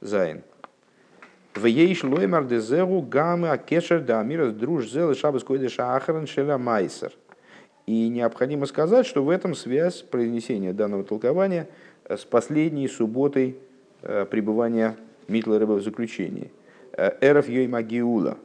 [0.01, 0.43] Зайн.
[1.53, 7.11] В ейш лоймар дезеру гамы акешер да амирас друж зел шабас койдеша ахаран шеля майсер.
[7.85, 11.67] И необходимо сказать, что в этом связь произнесения данного толкования
[12.05, 13.57] э, с последней субботой
[14.01, 14.95] э, пребывания
[15.27, 16.51] Митлера в заключении.
[16.93, 18.37] Э, Эров Йойма Гиула.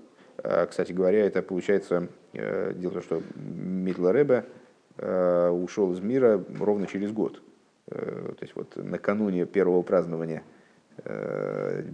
[0.68, 4.44] Кстати говоря, это получается, дело в том, что Митла Ребе
[4.98, 7.42] ушел из мира ровно через год.
[7.86, 10.44] То есть вот накануне первого празднования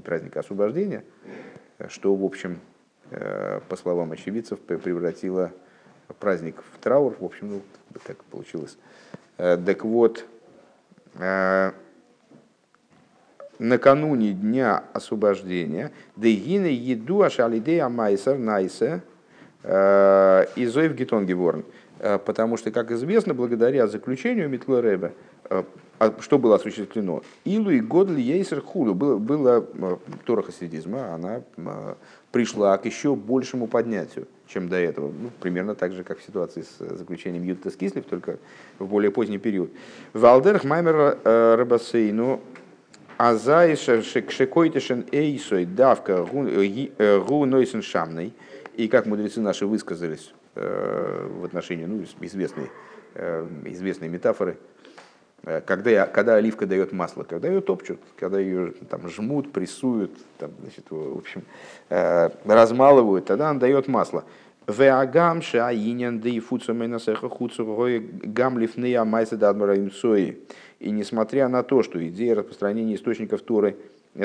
[0.04, 1.04] праздника освобождения,
[1.88, 2.58] что, в общем,
[3.10, 5.52] по словам очевидцев, превратило
[6.18, 7.62] праздник в траур, в общем, ну,
[8.04, 8.76] так получилось.
[9.38, 10.24] Э, так вот,
[11.14, 11.72] э,
[13.62, 19.02] накануне дня освобождения, Дегина еду ашалидея майсер найсе
[19.62, 21.64] э, изоев гетонгеворн.
[21.98, 25.12] Потому что, как известно, благодаря заключению Митлореба,
[26.18, 27.22] что было осуществлено?
[27.44, 28.92] Илу и Годли Ейсер Хулу.
[28.92, 29.18] Было,
[29.60, 31.42] было Тора хасидизма, она
[32.32, 35.06] пришла к еще большему поднятию чем до этого.
[35.06, 38.38] Ну, примерно так же, как в ситуации с э, заключением Юта Скислив, только
[38.78, 39.70] в более поздний период.
[40.12, 42.40] Валдерх Маймер э, Рабасейну
[43.22, 48.34] Азай Шекойтешен Эйсой Давка Гу э, Нойсен Шамной.
[48.74, 52.70] И как мудрецы наши высказались в отношении ну, известной,
[53.64, 54.58] известной метафоры,
[55.66, 60.86] когда, когда оливка дает масло, когда ее топчут, когда ее там, жмут, прессуют, там, значит,
[60.90, 61.44] в общем,
[61.88, 64.24] размалывают, тогда она дает масло.
[70.16, 70.42] И.
[70.82, 73.76] И несмотря на то, что идея распространения источников Торы,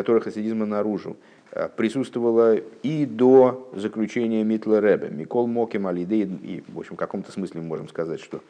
[0.06, 1.16] Торы хасидизма наружу,
[1.52, 5.10] э, присутствовала и до заключения Митла Ребе.
[5.10, 8.42] Микол Моким Алидей, и в общем в каком-то смысле мы можем сказать, что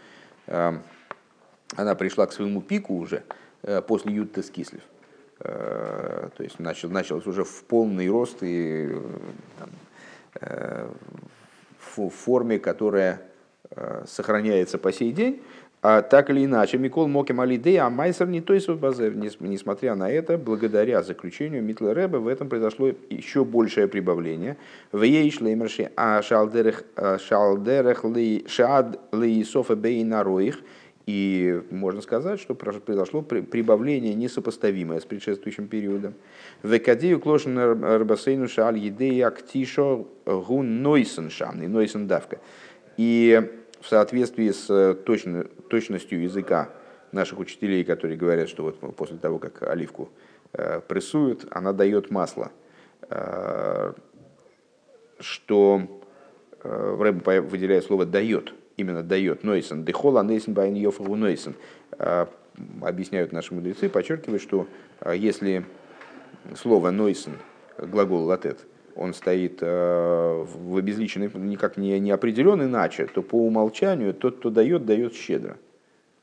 [0.48, 0.72] э,
[1.76, 3.24] она пришла к своему пику уже
[3.64, 4.82] э, после Ютта Скислив.
[5.40, 8.92] То есть начал, началось уже в полный рост и
[9.60, 9.70] там,
[11.96, 13.22] в форме, которая
[13.70, 15.44] э, сохраняется по сей день,
[16.10, 19.16] так или иначе, Микол Моким Алидей, а Майсер не то есть базер.
[19.16, 24.58] Несмотря на это, благодаря заключению Митла Рэба, в этом произошло еще большее прибавление.
[24.92, 27.18] В Ейшлеймерши, а шалдерех а
[28.48, 30.60] шад лейсофа бейнароих.
[31.06, 36.16] И можно сказать, что произошло прибавление несопоставимое с предшествующим периодом.
[36.64, 42.40] В Экадею клошен рбасейну шаль едеи актишо гун нойсен шамный, нойсен давка.
[42.98, 43.42] И
[43.88, 46.72] в соответствии с точно, точностью языка
[47.14, 50.10] наших учителей, которые говорят, что вот после того, как оливку
[50.52, 52.52] э, прессуют, она дает масло,
[53.10, 53.94] э,
[55.22, 56.02] что
[56.64, 61.56] э, в Рэбе выделяет слово «дает», именно дает Нойсен, дехола нейсен байн йофру Нойсен.
[62.82, 64.68] Объясняют наши мудрецы, подчеркивают, что
[65.14, 65.64] если
[66.58, 67.38] слово Нойсен,
[67.78, 68.60] глагол латет,
[68.98, 74.50] он стоит а, в обезличенной, никак не, не определен иначе, то по умолчанию тот, кто
[74.50, 75.58] дает, дает щедро.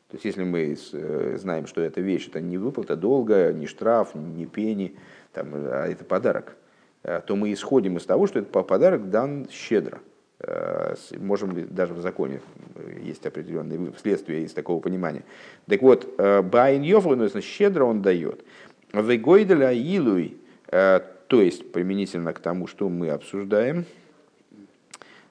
[0.08, 4.14] То есть, если мы э, знаем, что эта вещь, это не выплата долга, не штраф,
[4.14, 4.96] не пени,
[5.32, 6.56] там, а это подарок,
[7.02, 10.00] то мы исходим из того, что этот подарок дан щедро.
[10.46, 12.40] Э, можем даже в законе
[12.74, 15.22] э, есть определенные следствия из такого понимания.
[15.68, 18.44] Так вот, э, Байн Йофру, щедро он дает.
[18.92, 20.36] Вегойделя Илуй,
[21.34, 23.86] то есть применительно к тому, что мы обсуждаем,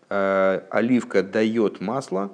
[0.10, 2.30] оливка дает масло,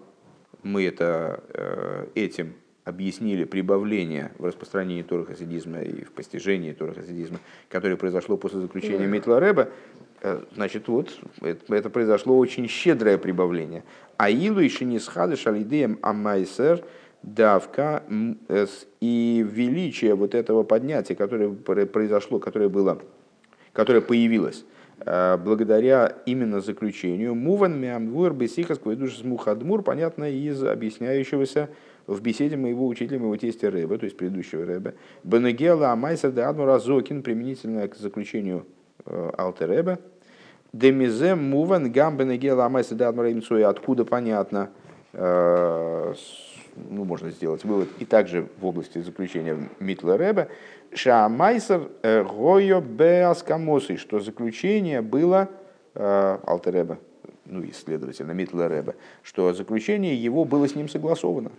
[0.63, 2.55] мы это этим
[2.85, 7.37] объяснили прибавление в распространении Тора хасидизма и в постижении Тора хасидизма,
[7.69, 9.69] которое произошло после заключения Митла Рэба,
[10.23, 13.83] э, значит, вот это, это произошло очень щедрое прибавление.
[14.17, 16.83] А илу еще не схады шалидеем амайсер
[17.21, 18.01] давка
[18.99, 22.99] и величие вот этого поднятия, которое произошло, которое было,
[23.73, 24.65] которое появилось
[25.05, 31.69] э, благодаря именно заключению Муван Мямвур Бесихас Квайдуш Мухадмур, понятно из объясняющегося
[32.09, 34.93] в беседе моего учителя, моего тестя Рэба, то есть предыдущего Рэба,
[35.23, 38.65] Бенегела Амайсер де Адмур Азокин, применительно к заключению
[39.05, 39.99] э, Алтереба,
[40.73, 43.27] Демизе Муван Гам Бенегела Амайсер де Адмур
[43.63, 44.71] откуда понятно,
[45.13, 46.13] э,
[46.89, 50.47] ну, можно сделать вывод, и также в области заключения Митла Рэба,
[50.93, 55.49] Шаамайсер э, Гойо Беаскамосы, что заключение было
[55.95, 56.97] Алтереба,
[57.45, 61.51] ну и, следовательно, Митла Рэба, что заключение его было с ним согласовано.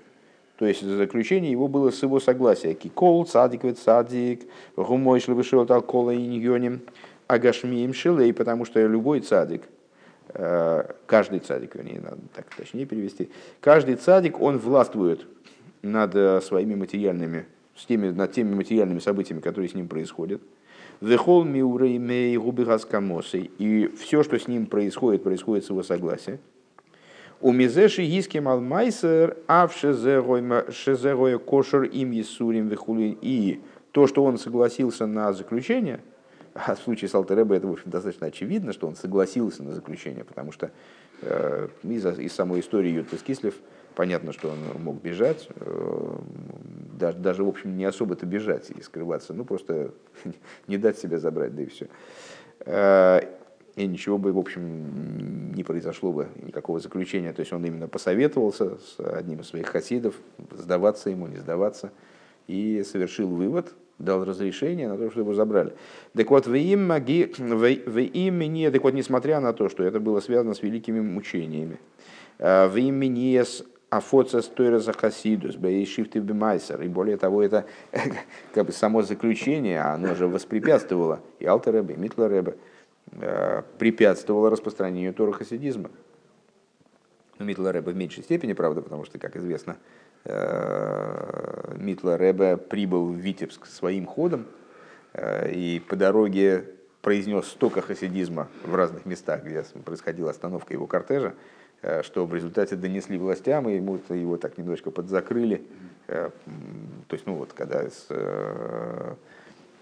[0.61, 2.75] То есть заключение его было с его согласия.
[2.75, 4.43] Кикол, цадик, вет цадик,
[4.77, 6.83] гумой вышел кола и ньоним,
[7.27, 9.63] агашмием шилей, потому что любой цадик,
[10.35, 13.31] э, каждый цадик, вернее, надо так точнее перевести,
[13.63, 15.27] каждый цадик, он властвует
[15.81, 20.43] над э, своими материальными, с теми, над теми материальными событиями, которые с ним происходят.
[21.01, 23.51] Вехол миуреймей губигаскамосы.
[23.59, 26.41] И все, что с ним происходит, происходит с его согласия.
[27.41, 33.17] У мизеши гиским алмайсер, а в шезерое кошер им есурим вихулин.
[33.23, 33.61] И
[33.93, 36.01] то, что он согласился на заключение,
[36.55, 40.25] а в случае с Алтеребе это, в общем, достаточно очевидно, что он согласился на заключение,
[40.25, 40.71] потому что
[41.23, 43.55] э, из, из самой истории Ютас Кислев
[44.01, 46.17] понятно, что он мог бежать, э,
[46.99, 49.93] даже, даже, в общем, не особо-то бежать и скрываться, ну, просто
[50.69, 51.87] не дать себя забрать, да и все.
[52.61, 53.21] Э,
[53.77, 57.35] и ничего бы, в общем, не произошло бы, никакого заключения.
[57.35, 60.15] То есть он именно посоветовался с одним из своих хасидов,
[60.51, 61.93] сдаваться ему, не сдаваться,
[62.47, 65.75] и совершил вывод, дал разрешение на то, что его забрали.
[66.17, 71.01] Так вот, в имени, так вот, несмотря на то, что это было связано с великими
[71.01, 71.79] мучениями,
[72.39, 73.45] э, в имени
[73.91, 76.81] Афоца стойра за хасидус, бейшифты бимайсер.
[76.83, 77.67] И более того, это
[78.55, 82.57] как бы само заключение, оно же воспрепятствовало и Алтеребе, и Митлеребе,
[83.13, 85.91] Э, препятствовало распространению Тора хасидизма.
[87.39, 89.79] Ну, Митла Рэбе в меньшей степени, правда, потому что, как известно,
[90.25, 94.47] э, Митла Рэбе прибыл в Витебск своим ходом
[95.15, 96.67] э, и по дороге
[97.03, 101.35] произнес столько хасидизма в разных местах, где происходила остановка его кортежа,
[102.03, 105.63] что в результате донесли властям, и ему его так немножко подзакрыли.
[106.07, 106.33] То
[107.11, 107.85] есть, ну вот, когда,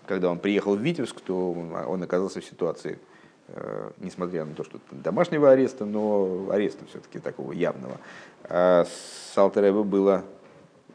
[0.07, 2.99] когда он приехал в Витебск, то он оказался в ситуации,
[3.51, 7.97] Э, несмотря на то, что домашнего ареста, но ареста все-таки такого явного.
[8.45, 10.23] А с Алтереба было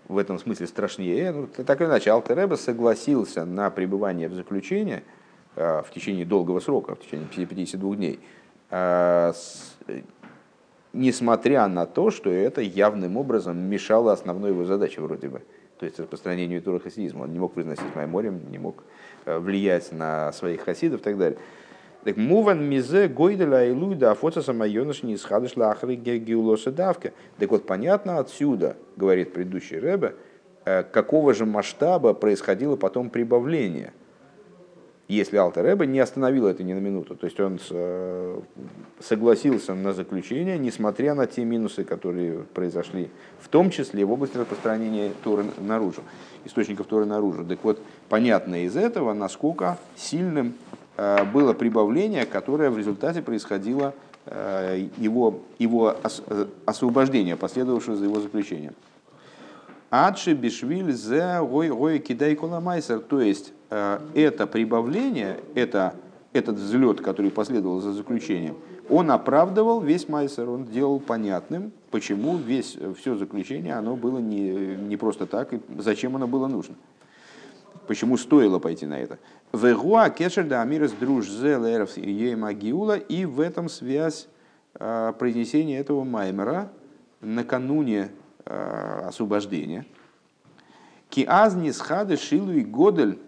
[0.07, 1.31] в этом смысле страшнее.
[1.31, 5.01] Ну, так или иначе, Алтереба согласился на пребывание в заключении
[5.55, 8.19] э, в течение долгого срока, в течение 52 дней,
[8.69, 9.33] а
[10.93, 15.41] несмотря на то, что это явным образом мешало основной его задаче вроде бы,
[15.79, 17.23] то есть распространению тура хасидизма.
[17.23, 18.83] Он не мог произносить майморем, не мог
[19.25, 21.39] э, влиять на своих хасидов и так далее.
[22.03, 27.13] Так муван мизе гойделя и луйда афоца самайоныш не исхадыш лахры геулоса давка.
[27.39, 30.15] Так вот, понятно отсюда, говорит предыдущий Рэбе,
[30.65, 33.93] э, какого же масштаба происходило потом прибавление,
[35.13, 37.15] если Алтер Рэбе не остановил это ни на минуту.
[37.15, 38.39] То есть он э,
[38.99, 43.09] согласился на заключение, несмотря на те минусы, которые произошли,
[43.39, 46.01] в том числе в области распространения Торы наружу,
[46.45, 47.45] источников Торы наружу.
[47.45, 50.55] Так вот, понятно из этого, насколько сильным
[50.95, 53.93] Э, было прибавление, которое в результате происходило
[54.25, 55.95] э, его, его
[56.65, 58.75] освобождение, последовавшее за его заключением.
[59.89, 62.99] Адши бишвиль за гой гой кидай коламайсер.
[62.99, 63.53] То есть
[64.13, 65.95] это прибавление, это,
[66.33, 68.57] этот взлет, который последовал за заключением,
[68.89, 74.97] он оправдывал весь майсер, он делал понятным, почему весь, все заключение оно было не, не
[74.97, 76.75] просто так, и зачем оно было нужно.
[77.87, 79.19] Почему стоило пойти на это.
[79.51, 80.65] Вегуа кешер да
[80.99, 81.97] друж зелеров
[82.37, 84.27] магиула, и в этом связь
[84.75, 86.69] а, произнесения этого маймера
[87.21, 88.09] накануне
[88.45, 89.85] освобождения.
[91.09, 93.19] Киазни схады шилу и годель.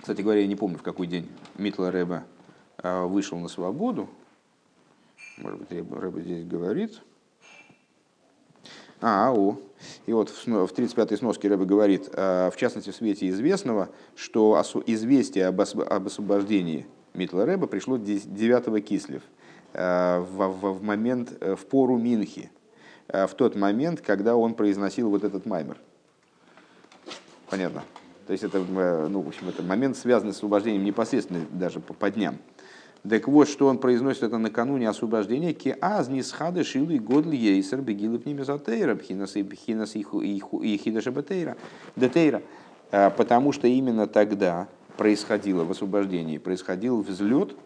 [0.00, 1.28] Кстати говоря, я не помню, в какой день
[1.58, 2.24] Митла Рэба
[2.78, 4.08] а, вышел на свободу.
[5.36, 7.02] Может быть, Рэба здесь говорит.
[9.02, 9.58] А, о.
[10.06, 15.46] И вот в 35-й сноске Рэбе говорит, э, в частности, в свете известного, что известие
[15.46, 19.22] об освобождении Митла Рэба пришло 9 Кислев,
[19.74, 22.50] э, в момент, э, в пору Минхи,
[23.08, 25.78] в тот момент, когда он произносил вот этот маймер.
[27.48, 27.82] понятно.
[28.30, 31.94] То есть это, э, ну, в общем, это момент, связанный с освобождением непосредственно даже по,
[31.94, 32.38] по дням.
[33.02, 38.20] Так вот, что он произносит это накануне освобождения, ки аз нисхады шилы годли ейсер бегилы
[38.20, 40.04] пнимезотейра, пхинас и пхинас и
[40.76, 41.56] хидаша бетейра,
[41.96, 42.40] детейра.
[42.92, 47.56] А, потому что именно тогда происходило в освобождении, происходил взлет,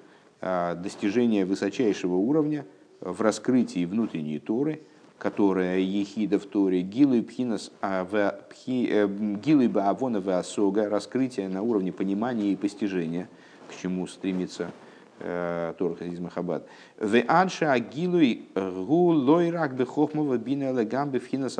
[0.40, 2.64] а, достижение высочайшего уровня
[3.02, 4.80] в раскрытии внутренней Торы,
[5.18, 8.06] которая ехида в Торе, гилы пхинас а,
[8.66, 13.28] э, гилы баавона асога, раскрытие на уровне понимания и постижения,
[13.68, 14.70] к чему стремится
[15.20, 16.66] Э, Тора Хазизма Хабад.
[16.98, 21.56] В анша агилуй гу лойрак бехохмова бина легамбе фхинас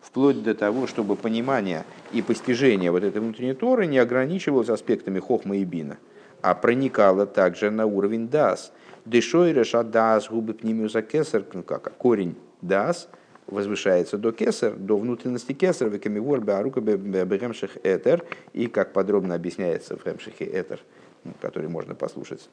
[0.00, 5.58] Вплоть до того, чтобы понимание и постижение вот этой внутренней Торы не ограничивалось аспектами хохма
[5.58, 5.98] и бина,
[6.40, 8.72] а проникало также на уровень дас.
[9.04, 13.08] Дешойреша дас губы пнимиуса кесар, ну как, корень дас,
[13.46, 20.02] возвышается до кесар, до внутренности кесар, векамивор беарука бегемших этер, и как подробно объясняется в
[20.02, 20.80] Хемшихе этер–
[21.40, 22.48] который можно послушать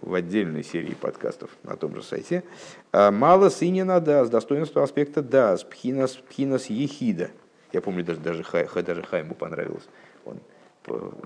[0.00, 2.44] в отдельной серии подкастов на том же сайте.
[2.92, 7.30] А, Мало синина с достоинства аспекта дас, пхинас, пхинас ехида.
[7.72, 9.88] Я помню, даже, даже, хай, даже Хайму понравилось.
[10.24, 10.38] Он,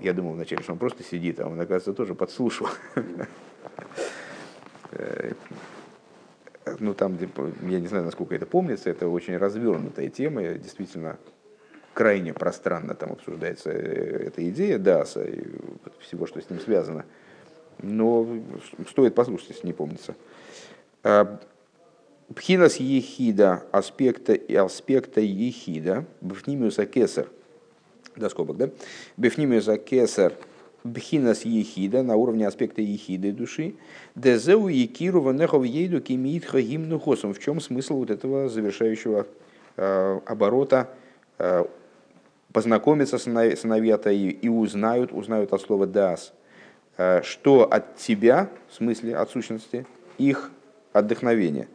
[0.01, 2.67] я думал вначале, что он просто сидит, а он, оказывается, тоже подслушал.
[6.79, 7.17] Ну, там,
[7.63, 11.17] я не знаю, насколько это помнится, это очень развернутая тема, действительно
[11.93, 15.43] крайне пространно там обсуждается э, эта идея Даса и
[15.99, 17.05] всего, что с ним связано.
[17.81, 18.27] Но
[18.89, 20.15] стоит послушать, если не помнится.
[21.03, 21.39] А,
[22.35, 27.27] Пхинас ехида аспекта и аспекта ехида, бфнимиуса кесар,
[28.15, 28.69] до скобок, да?
[29.17, 30.33] Бфнимиуса кесар,
[30.83, 33.75] бхинас ехида на уровне аспекта ехиды души,
[34.15, 37.33] дезеу якиру ванехов ейду кимитха гимну хосом.
[37.33, 39.27] В чем смысл вот этого завершающего
[39.77, 40.89] э, оборота
[41.37, 41.65] э,
[42.51, 46.33] познакомятся сыновья и узнают, узнают от слова «дас»,
[46.97, 49.85] э, что от тебя, в смысле от сущности,
[50.17, 50.51] их
[50.93, 51.67] отдохновение,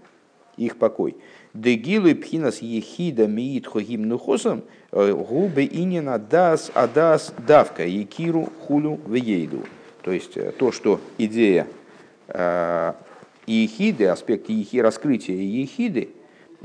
[0.56, 1.16] их покой.
[1.56, 9.64] Дегилу пхинас ехида миит хогим нухосом э, губы инина дас адас давка екиру хулю вейду.
[10.02, 11.66] То есть э, то, что идея
[13.46, 16.08] ехиды, аспект ехи, раскрытия ехиды,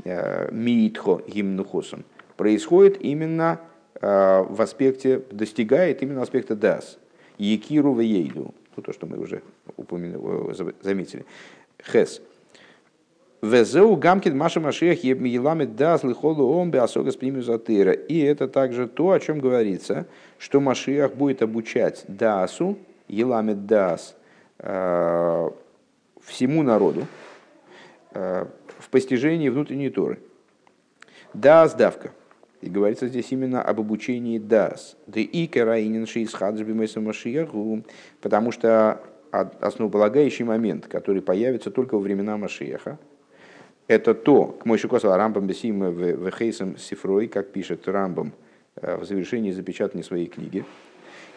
[0.04, 2.04] миитхо гимнухосом,
[2.36, 3.60] происходит именно
[4.02, 6.98] Э, в аспекте, достигает именно аспекта дас.
[7.38, 8.52] Екиру ейду.
[8.76, 9.42] Ну, то, что мы уже
[9.76, 11.24] упомянули, э, заметили.
[11.80, 12.20] Хес.
[13.42, 17.92] Везеу гамкин маша машех ебмиеламит дас лихолу омбе асогас затыра.
[17.92, 20.06] И это также то, о чем говорится,
[20.38, 22.78] что Машиах будет обучать дасу,
[23.08, 24.14] еламит дас,
[24.58, 25.50] э,
[26.22, 27.06] всему народу
[28.14, 30.20] в постижении внутренней Торы.
[31.32, 32.12] Дас давка–
[32.62, 34.96] и говорится здесь именно об обучении дас.
[35.06, 36.06] Да и караинин
[38.20, 42.98] потому что основополагающий момент, который появится только во времена Машиеха,
[43.88, 48.32] это то, к мой шикосу Рамбам Бесима в Хейсом Сифрой, как пишет Рамбам
[48.76, 50.64] э, в завершении запечатанной своей книги,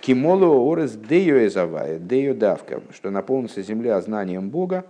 [0.02, 4.86] Кимолу орес дею эзавая, дею давка, что наполнится земля знанием Бога,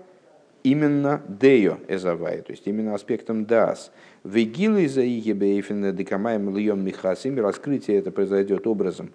[0.63, 3.91] именно дею эзавая, то есть именно аспектом дас.
[4.25, 9.11] Вегилы за игебейфен декамаем льем михасим, раскрытие это произойдет образом,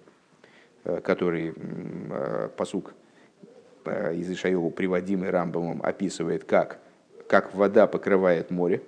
[0.85, 2.93] э, который э, посук
[3.85, 6.79] из Ишаеву, приводимый Рамбамом, описывает, как,
[7.31, 8.81] как вода покрывает море.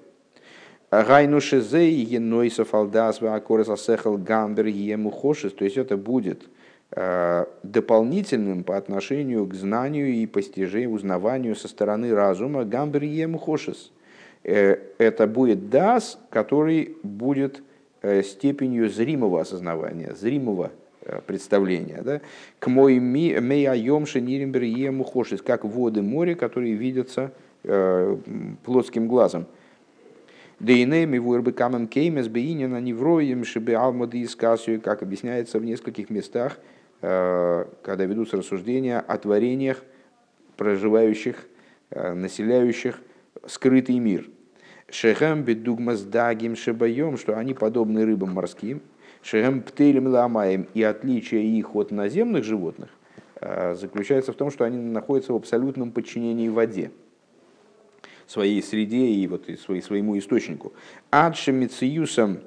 [0.91, 5.12] Гайну шезе енойса фалдасва акорес асехал гамбер ему
[5.54, 6.44] то есть это будет
[7.64, 13.39] дополнительным по отношению к знанию и постижению, узнаванию со стороны разума гамбер ему
[14.44, 17.64] Э, это будет дас, который будет
[18.02, 20.72] э, степенью зримого осознавания, зримого
[21.02, 22.02] э, представления.
[22.04, 22.22] Да?
[22.60, 27.32] К мой мейайом шениримбер ему хошис, как воды моря, которые видятся
[27.64, 29.45] плотским глазом.
[30.59, 36.59] Дейнеми вурбы камем кеймес бейнина невроем шибе алмады искасию, как объясняется в нескольких местах,
[37.01, 37.66] когда
[38.05, 39.84] ведутся рассуждения о творениях,
[40.55, 41.45] проживающих,
[41.91, 43.01] населяющих
[43.45, 44.30] скрытый мир.
[44.89, 48.82] Шехем бедугмас дагим шебаем, что они подобны рыбам морским.
[49.24, 50.68] Шехем птелем ламаем.
[50.74, 52.89] И отличие их от наземных животных
[53.41, 56.91] э, заключается в том, что они находятся в абсолютном подчинении воде
[58.28, 60.74] своей среде и вот своему источнику.
[61.11, 62.39] Адшемициюсом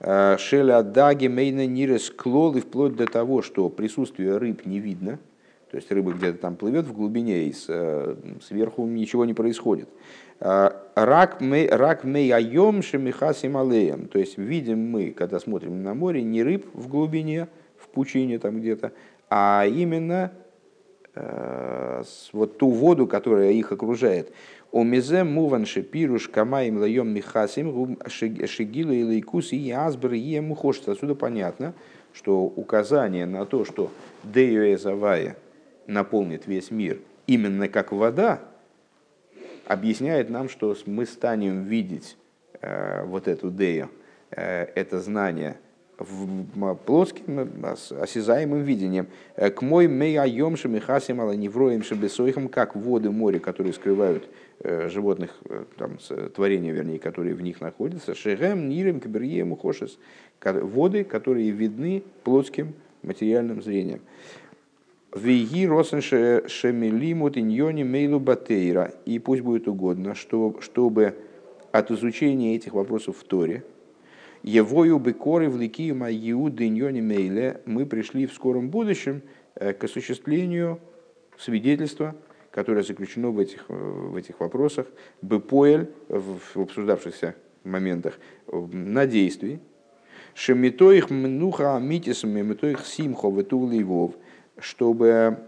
[0.00, 5.18] э, шеля даги мейна нирес клол, и вплоть до того, что присутствие рыб не видно,
[5.70, 8.16] то есть рыба где-то там плывет в глубине, и э,
[8.46, 9.88] сверху ничего не происходит.
[10.40, 14.08] А, рак мы айом шемихасим алеем.
[14.08, 18.60] То есть видим мы, когда смотрим на море, не рыб в глубине, в пучине там
[18.60, 18.92] где-то,
[19.30, 20.43] а именно э,
[21.14, 24.32] вот ту воду, которая их окружает.
[24.72, 30.88] Омизе муван шепируш камаим лаем михасим шигила и лейкус и азбр и мухошт.
[30.88, 31.74] Отсюда понятно,
[32.12, 33.92] что указание на то, что
[34.24, 35.36] деюэзавая
[35.86, 38.40] наполнит весь мир именно как вода,
[39.66, 42.16] объясняет нам, что мы станем видеть
[42.60, 43.90] э, вот эту дею,
[44.30, 45.56] э, это знание
[45.98, 47.48] в плоским,
[48.00, 49.06] осязаемым видением.
[49.36, 49.86] Э, к мой
[50.16, 54.28] айом шамихасим ала невроем шабесойхам, как воды моря, которые скрывают
[54.60, 55.98] э, животных, э, там,
[56.34, 58.14] творения, вернее, которые в них находятся.
[58.14, 59.98] Шерем, нирем, каберьем, хошес.
[60.42, 64.00] Воды, которые видны плотским материальным зрением.
[65.14, 68.92] Виги росен шемелимут иньони мейлу батейра.
[69.04, 71.14] И пусть будет угодно, что, чтобы
[71.70, 73.62] от изучения этих вопросов в Торе,
[74.44, 79.22] Евою бекоры в ликиюма иуды мейле, мы пришли в скором будущем
[79.54, 80.80] э, к осуществлению
[81.38, 82.14] свидетельства,
[82.50, 84.86] которое заключено в этих, э, в этих вопросах,
[85.22, 88.18] бепоэль, в обсуждавшихся моментах,
[88.52, 89.60] на действии,
[90.34, 94.12] шемитоих мнуха митисами, митоих симхо ветулейвов,
[94.58, 95.38] чтобы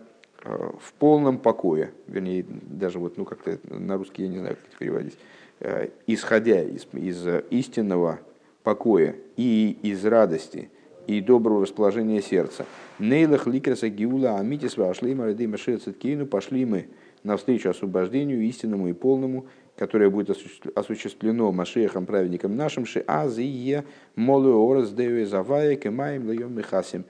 [0.43, 4.69] э, в полном покое, вернее, даже вот, ну, как-то на русский я не знаю, как
[4.69, 5.19] это переводить,
[5.61, 8.21] э, исходя из, из истинного
[8.67, 10.71] покоя и из радости,
[11.07, 12.67] и доброго расположения сердца.
[12.99, 16.89] Нейлах ликреса гиула амитис вошли марды маширцеткейну, пошли мы
[17.23, 19.47] навстречу освобождению истинному и полному,
[19.77, 20.37] которое будет
[20.75, 23.85] осуществлено Машехом, праведником нашим, ши азие
[24.17, 27.05] молу ораз дею завая кемаем лаем михасим,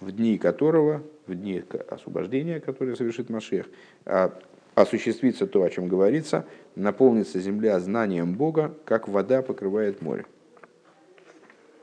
[0.00, 3.66] в дни которого в дни освобождения, которое совершит Машех,
[4.06, 4.36] а
[4.74, 10.26] осуществится то, о чем говорится, наполнится земля знанием Бога, как вода покрывает море.